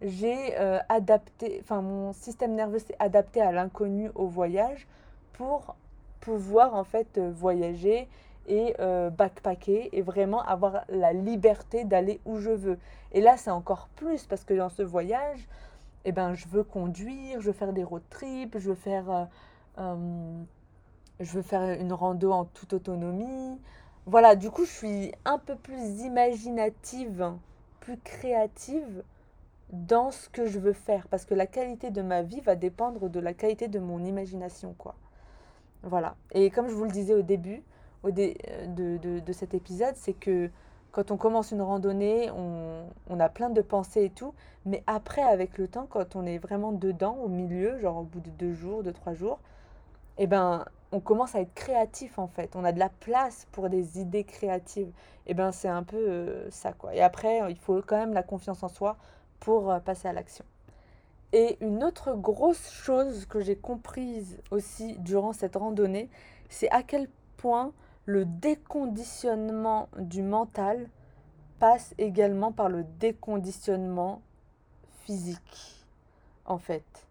J'ai 0.00 0.58
euh, 0.58 0.78
adapté, 0.88 1.58
enfin 1.62 1.82
mon 1.82 2.12
système 2.12 2.54
nerveux 2.54 2.78
s'est 2.78 2.96
adapté 2.98 3.42
à 3.42 3.52
l'inconnu, 3.52 4.10
au 4.14 4.26
voyage, 4.26 4.86
pour 5.34 5.76
pouvoir 6.20 6.74
en 6.74 6.84
fait 6.84 7.18
euh, 7.18 7.30
voyager 7.30 8.08
et 8.48 8.74
backpacker 9.16 9.90
et 9.92 10.02
vraiment 10.02 10.42
avoir 10.42 10.82
la 10.88 11.12
liberté 11.12 11.84
d'aller 11.84 12.20
où 12.24 12.38
je 12.38 12.50
veux. 12.50 12.78
Et 13.12 13.20
là, 13.20 13.36
c'est 13.36 13.50
encore 13.50 13.88
plus 13.94 14.26
parce 14.26 14.42
que 14.42 14.54
dans 14.54 14.70
ce 14.70 14.82
voyage, 14.82 15.46
eh 16.04 16.12
ben, 16.12 16.34
je 16.34 16.46
veux 16.48 16.64
conduire, 16.64 17.40
je 17.40 17.46
veux 17.46 17.52
faire 17.52 17.72
des 17.72 17.84
road 17.84 18.02
trips, 18.10 18.58
je 18.58 18.70
veux 18.70 18.74
faire, 18.74 19.10
euh, 19.10 19.24
euh, 19.78 20.42
je 21.20 21.32
veux 21.32 21.42
faire 21.42 21.80
une 21.80 21.92
rando 21.92 22.32
en 22.32 22.44
toute 22.44 22.72
autonomie. 22.72 23.60
Voilà, 24.06 24.34
du 24.34 24.50
coup, 24.50 24.64
je 24.64 24.70
suis 24.70 25.12
un 25.24 25.38
peu 25.38 25.56
plus 25.56 26.00
imaginative, 26.02 27.32
plus 27.80 27.98
créative 27.98 29.02
dans 29.72 30.10
ce 30.10 30.28
que 30.28 30.46
je 30.46 30.58
veux 30.58 30.72
faire. 30.72 31.06
Parce 31.08 31.24
que 31.24 31.34
la 31.34 31.46
qualité 31.46 31.90
de 31.90 32.02
ma 32.02 32.22
vie 32.22 32.40
va 32.40 32.56
dépendre 32.56 33.08
de 33.08 33.20
la 33.20 33.34
qualité 33.34 33.68
de 33.68 33.78
mon 33.78 34.02
imagination, 34.04 34.74
quoi. 34.78 34.94
Voilà. 35.82 36.16
Et 36.32 36.50
comme 36.50 36.68
je 36.68 36.74
vous 36.74 36.84
le 36.84 36.90
disais 36.90 37.14
au 37.14 37.22
début 37.22 37.62
au 38.02 38.10
de, 38.10 38.34
de 39.20 39.32
cet 39.32 39.54
épisode, 39.54 39.94
c'est 39.96 40.14
que 40.14 40.50
quand 40.92 41.10
on 41.10 41.16
commence 41.16 41.52
une 41.52 41.62
randonnée, 41.62 42.30
on, 42.30 43.20
a 43.20 43.28
plein 43.28 43.50
de 43.50 43.60
pensées 43.60 44.04
et 44.04 44.10
tout. 44.10 44.34
Mais 44.66 44.82
après, 44.86 45.22
avec 45.22 45.58
le 45.58 45.68
temps, 45.68 45.86
quand 45.88 46.16
on 46.16 46.26
est 46.26 46.38
vraiment 46.38 46.72
dedans, 46.72 47.16
au 47.22 47.28
milieu, 47.28 47.78
genre 47.78 47.98
au 47.98 48.02
bout 48.02 48.20
de 48.20 48.30
deux 48.30 48.52
jours, 48.54 48.82
de 48.82 48.90
trois 48.90 49.14
jours, 49.14 49.38
eh 50.18 50.26
ben, 50.26 50.64
on 50.92 51.00
commence 51.00 51.34
à 51.34 51.40
être 51.40 51.54
créatif 51.54 52.18
en 52.18 52.26
fait. 52.26 52.56
On 52.56 52.64
a 52.64 52.72
de 52.72 52.78
la 52.78 52.88
place 52.88 53.46
pour 53.52 53.68
des 53.68 54.00
idées 54.00 54.24
créatives. 54.24 54.90
Eh 55.26 55.34
ben, 55.34 55.52
c'est 55.52 55.68
un 55.68 55.82
peu 55.82 55.96
euh, 55.96 56.50
ça 56.50 56.72
quoi. 56.72 56.94
Et 56.94 57.00
après, 57.00 57.40
il 57.50 57.56
faut 57.56 57.80
quand 57.86 57.96
même 57.96 58.12
la 58.12 58.22
confiance 58.22 58.62
en 58.62 58.68
soi 58.68 58.96
pour 59.38 59.70
euh, 59.70 59.78
passer 59.78 60.08
à 60.08 60.12
l'action. 60.12 60.44
Et 61.32 61.56
une 61.60 61.84
autre 61.84 62.14
grosse 62.14 62.70
chose 62.70 63.26
que 63.26 63.40
j'ai 63.40 63.56
comprise 63.56 64.38
aussi 64.50 64.98
durant 64.98 65.32
cette 65.32 65.54
randonnée, 65.54 66.10
c'est 66.48 66.70
à 66.70 66.82
quel 66.82 67.08
point 67.36 67.72
le 68.06 68.24
déconditionnement 68.24 69.88
du 69.98 70.22
mental 70.22 70.88
passe 71.58 71.94
également 71.98 72.52
par 72.52 72.68
le 72.68 72.84
déconditionnement 72.98 74.22
physique, 75.04 75.86
en 76.46 76.58
fait. 76.58 77.06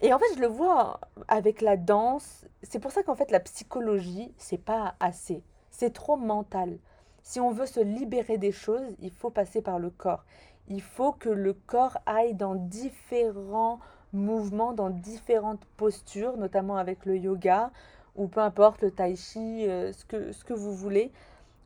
Et 0.00 0.12
en 0.12 0.18
fait, 0.18 0.34
je 0.34 0.40
le 0.40 0.46
vois 0.46 1.00
avec 1.28 1.60
la 1.60 1.76
danse. 1.76 2.46
C'est 2.62 2.78
pour 2.78 2.92
ça 2.92 3.02
qu'en 3.02 3.14
fait, 3.14 3.30
la 3.30 3.40
psychologie, 3.40 4.32
c'est 4.36 4.62
pas 4.62 4.94
assez. 5.00 5.42
C'est 5.70 5.92
trop 5.92 6.16
mental. 6.16 6.78
Si 7.22 7.40
on 7.40 7.50
veut 7.50 7.66
se 7.66 7.80
libérer 7.80 8.38
des 8.38 8.52
choses, 8.52 8.84
il 9.00 9.10
faut 9.10 9.30
passer 9.30 9.62
par 9.62 9.78
le 9.78 9.90
corps. 9.90 10.24
Il 10.68 10.82
faut 10.82 11.12
que 11.12 11.28
le 11.28 11.54
corps 11.54 11.98
aille 12.06 12.34
dans 12.34 12.54
différents 12.54 13.78
mouvements, 14.12 14.72
dans 14.72 14.90
différentes 14.90 15.64
postures, 15.76 16.36
notamment 16.36 16.76
avec 16.76 17.04
le 17.04 17.16
yoga, 17.16 17.70
ou 18.16 18.28
peu 18.28 18.40
importe 18.40 18.82
le 18.82 18.90
tai 18.90 19.16
chi, 19.16 19.68
euh, 19.68 19.92
ce, 19.92 20.04
que, 20.04 20.32
ce 20.32 20.44
que 20.44 20.54
vous 20.54 20.74
voulez. 20.74 21.12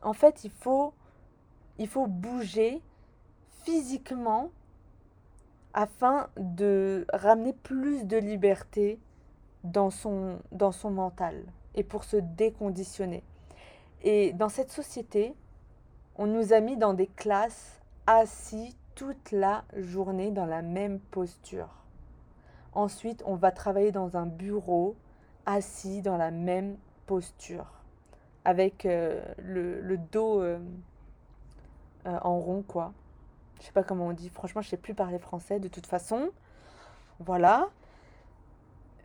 En 0.01 0.13
fait, 0.13 0.43
il 0.43 0.51
faut, 0.51 0.93
il 1.77 1.87
faut 1.87 2.07
bouger 2.07 2.81
physiquement 3.63 4.51
afin 5.73 6.27
de 6.37 7.05
ramener 7.13 7.53
plus 7.53 8.05
de 8.05 8.17
liberté 8.17 8.99
dans 9.63 9.89
son, 9.89 10.39
dans 10.51 10.71
son 10.71 10.91
mental 10.91 11.43
et 11.75 11.83
pour 11.83 12.03
se 12.03 12.17
déconditionner. 12.17 13.23
Et 14.03 14.33
dans 14.33 14.49
cette 14.49 14.71
société, 14.71 15.33
on 16.15 16.27
nous 16.27 16.53
a 16.53 16.59
mis 16.59 16.75
dans 16.75 16.93
des 16.93 17.07
classes 17.07 17.79
assis 18.07 18.75
toute 18.95 19.31
la 19.31 19.63
journée 19.77 20.31
dans 20.31 20.45
la 20.45 20.61
même 20.61 20.99
posture. 20.99 21.69
Ensuite, 22.73 23.23
on 23.25 23.35
va 23.35 23.51
travailler 23.51 23.91
dans 23.91 24.17
un 24.17 24.25
bureau 24.25 24.95
assis 25.45 26.01
dans 26.01 26.17
la 26.17 26.31
même 26.31 26.77
posture, 27.05 27.65
avec 28.45 28.85
euh, 28.85 29.21
le, 29.37 29.97
dos 29.97 30.41
euh, 30.41 30.59
euh, 32.05 32.19
en 32.21 32.39
rond, 32.39 32.63
quoi. 32.67 32.93
Je 33.59 33.65
sais 33.65 33.71
pas 33.71 33.83
comment 33.83 34.07
on 34.07 34.13
dit. 34.13 34.29
Franchement, 34.29 34.61
je 34.61 34.69
sais 34.69 34.77
plus 34.77 34.95
parler 34.95 35.19
français 35.19 35.59
de 35.59 35.67
toute 35.67 35.85
façon. 35.85 36.31
Voilà. 37.19 37.69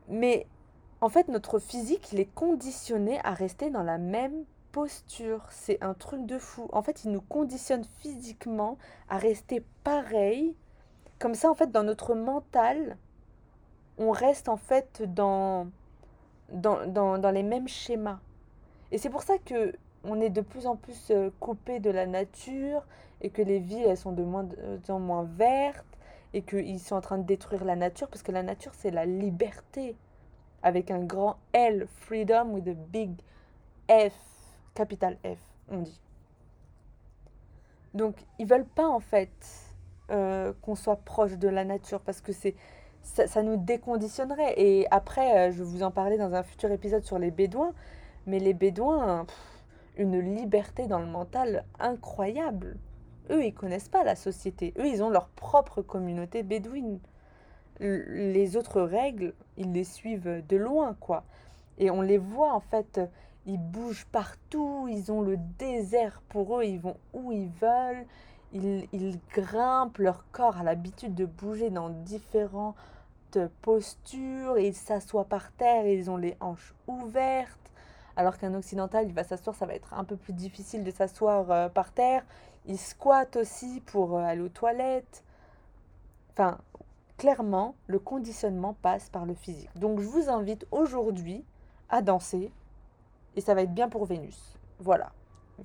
Mais 0.09 0.47
en 1.01 1.11
fait, 1.11 1.29
notre 1.29 1.59
physique, 1.59 2.13
il 2.13 2.21
est 2.21 2.33
conditionné 2.35 3.21
à 3.23 3.35
rester 3.35 3.69
dans 3.69 3.83
la 3.83 3.99
même 3.99 4.45
posture. 4.73 5.45
C'est 5.51 5.83
un 5.83 5.93
truc 5.93 6.25
de 6.25 6.39
fou. 6.39 6.69
En 6.73 6.83
fait, 6.83 7.05
il 7.05 7.11
nous 7.11 7.21
conditionne 7.21 7.85
physiquement 7.99 8.79
à 9.11 9.19
rester 9.19 9.63
pareil. 9.85 10.55
Comme 11.19 11.35
ça, 11.35 11.51
en 11.51 11.55
fait, 11.55 11.71
dans 11.71 11.83
notre 11.83 12.15
mental, 12.15 12.97
on 13.99 14.11
reste 14.11 14.49
en 14.49 14.57
fait 14.57 15.03
dans, 15.15 15.69
dans, 16.53 16.87
dans, 16.87 17.19
dans 17.19 17.31
les 17.31 17.43
mêmes 17.43 17.69
schémas. 17.69 18.19
Et 18.93 18.99
c'est 18.99 19.11
pour 19.11 19.23
ça 19.23 19.39
que 19.39 19.75
on 20.05 20.21
est 20.21 20.31
de 20.31 20.41
plus 20.41 20.67
en 20.67 20.77
plus 20.77 21.11
euh, 21.11 21.31
coupé 21.41 21.81
de 21.81 21.91
la 21.91 22.07
nature 22.07 22.87
et 23.21 23.31
que 23.31 23.43
les 23.43 23.59
villes, 23.59 23.87
elles 23.87 23.97
sont 23.97 24.13
de 24.13 24.23
moins 24.23 24.47
en 24.89 25.01
moins 25.01 25.25
vertes 25.25 25.85
et 26.33 26.43
qu'ils 26.43 26.81
sont 26.81 26.97
en 26.97 27.01
train 27.01 27.19
de 27.19 27.25
détruire 27.25 27.65
la 27.65 27.77
nature 27.77 28.09
parce 28.09 28.23
que 28.23 28.33
la 28.33 28.43
nature, 28.43 28.73
c'est 28.75 28.91
la 28.91 29.07
liberté 29.07 29.97
avec 30.63 30.91
un 30.91 31.01
grand 31.01 31.37
L, 31.53 31.87
freedom 32.01 32.51
with 32.51 32.69
a 32.69 32.75
big 32.75 33.11
F, 33.89 34.15
capital 34.75 35.17
F, 35.25 35.39
on 35.69 35.79
dit. 35.79 36.01
Donc, 37.95 38.17
ils 38.39 38.47
veulent 38.47 38.67
pas 38.67 38.89
en 38.89 39.01
fait 39.01 39.31
euh, 40.11 40.53
qu'on 40.63 40.75
soit 40.75 40.97
proche 40.97 41.39
de 41.39 41.49
la 41.49 41.65
nature 41.65 42.01
parce 42.01 42.21
que 42.21 42.33
c'est 42.33 42.55
ça, 43.07 43.43
nous 43.43 43.57
déconditionnerait. 43.57 44.55
Et 44.57 44.87
après, 44.91 45.49
euh, 45.49 45.53
je 45.53 45.59
vais 45.59 45.69
vous 45.69 45.83
en 45.83 45.91
parler 45.91 46.19
dans 46.19 46.35
un 46.35 46.43
futur 46.43 46.71
épisode 46.71 47.05
sur 47.05 47.19
les 47.19 47.31
Bédouins, 47.31 47.73
mais 48.27 48.39
les 48.39 48.55
Bédouins, 48.55 49.27
une 49.97 50.19
liberté 50.21 50.87
dans 50.87 50.99
le 50.99 51.07
mental 51.07 51.65
incroyable. 51.79 52.77
Eux, 53.31 53.45
ils 53.45 53.55
connaissent 53.55 53.89
pas 53.89 54.05
la 54.05 54.17
société. 54.17 54.75
Eux, 54.79 54.87
ils 54.87 55.03
ont 55.03 55.11
leur 55.11 55.29
propre 55.29 55.83
communauté 55.83 56.43
bédouine 56.43 57.01
les 57.81 58.57
autres 58.57 58.81
règles, 58.81 59.35
ils 59.57 59.73
les 59.73 59.85
suivent 59.85 60.43
de 60.49 60.57
loin, 60.57 60.97
quoi. 60.99 61.25
Et 61.79 61.91
on 61.91 62.01
les 62.01 62.19
voit, 62.19 62.55
en 62.55 62.61
fait, 62.61 63.01
ils 63.45 63.59
bougent 63.59 64.07
partout, 64.07 64.89
ils 64.89 65.13
ont 65.13 65.21
le 65.21 65.37
désert 65.59 66.23
pour 66.29 66.59
eux, 66.59 66.65
ils 66.65 66.81
vont 66.81 66.97
où 67.13 67.33
ils 67.33 67.51
veulent, 67.61 68.07
ils, 68.53 68.89
ils 68.93 69.19
grimpent, 69.35 69.99
leur 69.99 70.25
corps 70.33 70.57
a 70.57 70.63
l'habitude 70.63 71.15
de 71.15 71.27
bouger 71.27 71.71
dans 71.71 71.91
et 73.37 74.67
ils 74.67 74.75
s'assoient 74.75 75.25
par 75.25 75.53
terre, 75.53 75.87
ils 75.87 76.11
ont 76.11 76.17
les 76.17 76.37
hanches 76.41 76.75
ouvertes. 76.87 77.59
Alors 78.17 78.39
qu'un 78.39 78.55
occidental, 78.55 79.07
il 79.07 79.13
va 79.13 79.25
s'asseoir, 79.25 79.55
ça 79.55 79.67
va 79.67 79.75
être 79.75 79.93
un 79.93 80.05
peu 80.05 80.17
plus 80.17 80.33
difficile 80.33 80.85
de 80.85 80.91
s'asseoir 80.91 81.51
euh, 81.51 81.69
par 81.69 81.93
terre. 81.93 82.25
Ils 82.67 82.79
squattent 82.79 83.37
aussi 83.37 83.83
pour 83.87 84.17
euh, 84.17 84.23
aller 84.23 84.41
aux 84.41 84.49
toilettes. 84.49 85.23
Enfin, 86.33 86.59
clairement, 87.19 87.75
le 87.87 87.99
conditionnement 87.99 88.75
passe 88.81 89.11
par 89.11 89.27
le 89.27 89.35
physique. 89.35 89.71
Donc 89.79 90.01
je 90.01 90.07
vous 90.07 90.31
invite 90.31 90.67
aujourd'hui 90.71 91.45
à 91.91 92.01
danser 92.03 92.51
et 93.37 93.41
ça 93.41 93.55
va 93.55 93.63
être 93.63 93.75
bien 93.75 93.89
pour 93.89 94.07
Vénus. 94.07 94.59
Voilà. 94.79 95.13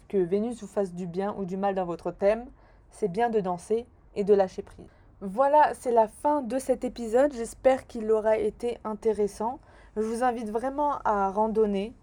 Que 0.07 0.17
Vénus 0.17 0.61
vous 0.61 0.67
fasse 0.67 0.93
du 0.93 1.07
bien 1.07 1.33
ou 1.37 1.45
du 1.45 1.57
mal 1.57 1.75
dans 1.75 1.85
votre 1.85 2.11
thème, 2.11 2.45
c'est 2.91 3.11
bien 3.11 3.29
de 3.29 3.39
danser 3.39 3.85
et 4.15 4.23
de 4.23 4.33
lâcher 4.33 4.61
prise. 4.61 5.00
Voilà, 5.21 5.73
c'est 5.75 5.91
la 5.91 6.07
fin 6.07 6.41
de 6.41 6.57
cet 6.59 6.83
épisode. 6.83 7.33
J'espère 7.33 7.87
qu'il 7.87 8.11
aura 8.11 8.37
été 8.37 8.77
intéressant. 8.83 9.59
Je 9.95 10.01
vous 10.01 10.23
invite 10.23 10.49
vraiment 10.49 10.97
à 11.05 11.29
randonner 11.29 11.93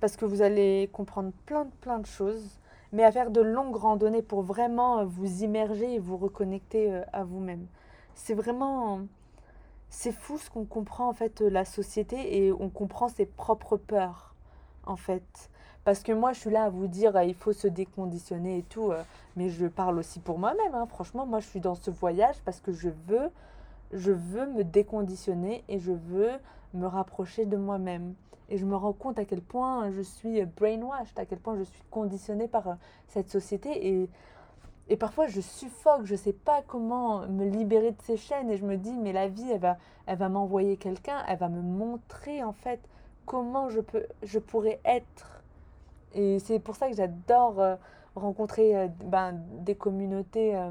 parce 0.00 0.16
que 0.16 0.24
vous 0.24 0.42
allez 0.42 0.88
comprendre 0.92 1.32
plein 1.46 1.64
de 1.64 1.70
plein 1.80 1.98
de 1.98 2.06
choses, 2.06 2.60
mais 2.92 3.04
à 3.04 3.10
faire 3.10 3.30
de 3.30 3.40
longues 3.40 3.76
randonnées 3.76 4.22
pour 4.22 4.42
vraiment 4.42 5.04
vous 5.04 5.42
immerger 5.42 5.94
et 5.94 5.98
vous 5.98 6.16
reconnecter 6.16 6.92
euh, 6.92 7.02
à 7.12 7.24
vous-même 7.24 7.66
c'est 8.18 8.34
vraiment 8.34 9.06
c'est 9.90 10.12
fou 10.12 10.38
ce 10.38 10.50
qu'on 10.50 10.64
comprend 10.64 11.08
en 11.08 11.12
fait 11.12 11.40
la 11.40 11.64
société 11.64 12.44
et 12.44 12.52
on 12.52 12.68
comprend 12.68 13.08
ses 13.08 13.24
propres 13.24 13.76
peurs 13.76 14.34
en 14.84 14.96
fait 14.96 15.50
parce 15.88 16.02
que 16.02 16.12
moi 16.12 16.34
je 16.34 16.40
suis 16.40 16.50
là 16.50 16.64
à 16.64 16.68
vous 16.68 16.86
dire 16.86 17.18
il 17.22 17.32
faut 17.32 17.54
se 17.54 17.66
déconditionner 17.66 18.58
et 18.58 18.62
tout 18.62 18.92
euh, 18.92 19.02
mais 19.36 19.48
je 19.48 19.64
parle 19.64 19.98
aussi 19.98 20.20
pour 20.20 20.38
moi-même 20.38 20.74
hein. 20.74 20.84
franchement 20.84 21.24
moi 21.24 21.40
je 21.40 21.46
suis 21.46 21.60
dans 21.60 21.76
ce 21.76 21.90
voyage 21.90 22.36
parce 22.44 22.60
que 22.60 22.72
je 22.72 22.90
veux 23.06 23.30
je 23.94 24.12
veux 24.12 24.44
me 24.48 24.64
déconditionner 24.64 25.64
et 25.66 25.78
je 25.78 25.92
veux 25.92 26.32
me 26.74 26.86
rapprocher 26.86 27.46
de 27.46 27.56
moi-même 27.56 28.12
et 28.50 28.58
je 28.58 28.66
me 28.66 28.76
rends 28.76 28.92
compte 28.92 29.18
à 29.18 29.24
quel 29.24 29.40
point 29.40 29.90
je 29.90 30.02
suis 30.02 30.44
brainwashed 30.44 31.18
à 31.18 31.24
quel 31.24 31.38
point 31.38 31.56
je 31.56 31.62
suis 31.62 31.82
conditionnée 31.90 32.48
par 32.48 32.68
euh, 32.68 32.74
cette 33.06 33.30
société 33.30 33.88
et 33.88 34.10
et 34.90 34.96
parfois, 34.96 35.26
je 35.26 35.42
suffoque, 35.42 36.06
je 36.06 36.14
ne 36.14 36.18
sais 36.18 36.32
pas 36.32 36.62
comment 36.66 37.26
me 37.26 37.44
libérer 37.44 37.90
de 37.90 38.00
ces 38.04 38.16
chaînes 38.16 38.48
et 38.48 38.56
je 38.56 38.64
me 38.64 38.78
dis, 38.78 38.96
mais 38.96 39.12
la 39.12 39.28
vie, 39.28 39.50
elle 39.50 39.60
va, 39.60 39.76
elle 40.06 40.16
va 40.16 40.30
m'envoyer 40.30 40.78
quelqu'un, 40.78 41.22
elle 41.28 41.36
va 41.36 41.50
me 41.50 41.60
montrer 41.60 42.42
en 42.42 42.54
fait 42.54 42.80
comment 43.26 43.68
je, 43.68 43.80
peux, 43.80 44.06
je 44.22 44.38
pourrais 44.38 44.80
être. 44.86 45.37
Et 46.14 46.38
c'est 46.38 46.58
pour 46.58 46.76
ça 46.76 46.88
que 46.88 46.96
j'adore 46.96 47.60
euh, 47.60 47.76
rencontrer 48.14 48.76
euh, 48.76 48.88
ben, 49.04 49.40
des 49.60 49.74
communautés, 49.74 50.56
euh, 50.56 50.70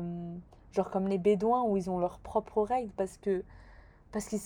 genre 0.71 0.89
comme 0.89 1.07
les 1.07 1.17
Bédouins, 1.17 1.63
où 1.63 1.77
ils 1.77 1.89
ont 1.89 1.99
leurs 1.99 2.19
propres 2.19 2.63
règles 2.63 2.91
parce 2.97 3.17
que 3.17 3.43
parce 4.11 4.25
qu'ils 4.25 4.39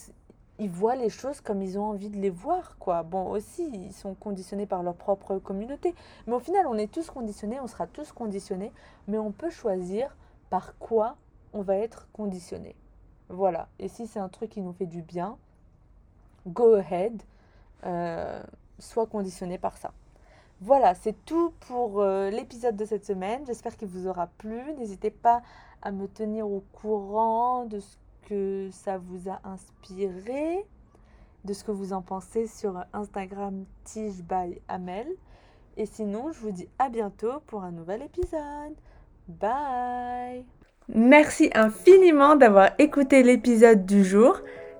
ils 0.60 0.70
voient 0.70 0.96
les 0.96 1.10
choses 1.10 1.42
comme 1.42 1.62
ils 1.64 1.80
ont 1.80 1.86
envie 1.86 2.10
de 2.10 2.18
les 2.18 2.30
voir, 2.30 2.78
quoi. 2.78 3.02
Bon, 3.02 3.32
aussi, 3.32 3.68
ils 3.74 3.94
sont 3.94 4.14
conditionnés 4.14 4.68
par 4.68 4.84
leur 4.84 4.94
propre 4.94 5.40
communauté. 5.40 5.96
Mais 6.28 6.34
au 6.34 6.40
final, 6.40 6.68
on 6.68 6.76
est 6.76 6.92
tous 6.92 7.10
conditionnés, 7.10 7.60
on 7.60 7.68
sera 7.68 7.88
tous 7.88 8.12
conditionnés, 8.12 8.72
mais 9.08 9.18
on 9.18 9.32
peut 9.32 9.50
choisir 9.50 10.16
par 10.52 10.78
quoi 10.78 11.16
on 11.54 11.62
va 11.64 11.78
être 11.78 12.08
conditionné. 12.14 12.76
Voilà. 13.30 13.70
Et 13.80 13.88
si 13.88 14.06
c'est 14.06 14.20
un 14.20 14.30
truc 14.30 14.52
qui 14.52 14.62
nous 14.62 14.74
fait 14.74 14.86
du 14.86 15.02
bien, 15.02 15.38
go 16.46 16.76
ahead, 16.76 17.24
sois 18.78 19.08
conditionné 19.08 19.58
par 19.58 19.78
ça. 19.78 19.92
Voilà, 20.64 20.94
c'est 20.94 21.16
tout 21.26 21.54
pour 21.68 22.02
euh, 22.02 22.30
l'épisode 22.30 22.76
de 22.76 22.86
cette 22.86 23.04
semaine. 23.04 23.42
J'espère 23.48 23.76
qu'il 23.76 23.88
vous 23.88 24.08
aura 24.08 24.28
plu. 24.38 24.62
N'hésitez 24.78 25.10
pas 25.10 25.42
à 25.82 25.92
me 25.92 26.08
tenir 26.08 26.48
au 26.48 26.64
courant 26.72 27.66
de 27.66 27.80
ce 27.80 27.98
que 28.28 28.70
ça 28.72 29.00
vous 29.00 29.28
a 29.28 29.40
inspiré, 29.44 30.64
de 31.46 31.54
ce 31.54 31.64
que 31.64 31.72
vous 31.72 31.94
en 31.94 32.04
pensez 32.04 32.46
sur 32.46 32.86
Instagram 32.94 33.66
Tige. 33.86 34.24
Et 35.78 35.86
sinon, 35.88 36.32
je 36.32 36.40
vous 36.40 36.52
dis 36.52 36.70
à 36.78 36.90
bientôt 36.90 37.40
pour 37.48 37.64
un 37.64 37.72
nouvel 37.72 38.04
épisode. 38.04 38.76
Bye 39.28 40.46
Merci 40.90 41.50
infiniment 41.56 42.36
d'avoir 42.36 42.72
écouté 42.78 43.24
l'épisode 43.24 43.86
du 43.86 44.04
jour. 44.04 44.40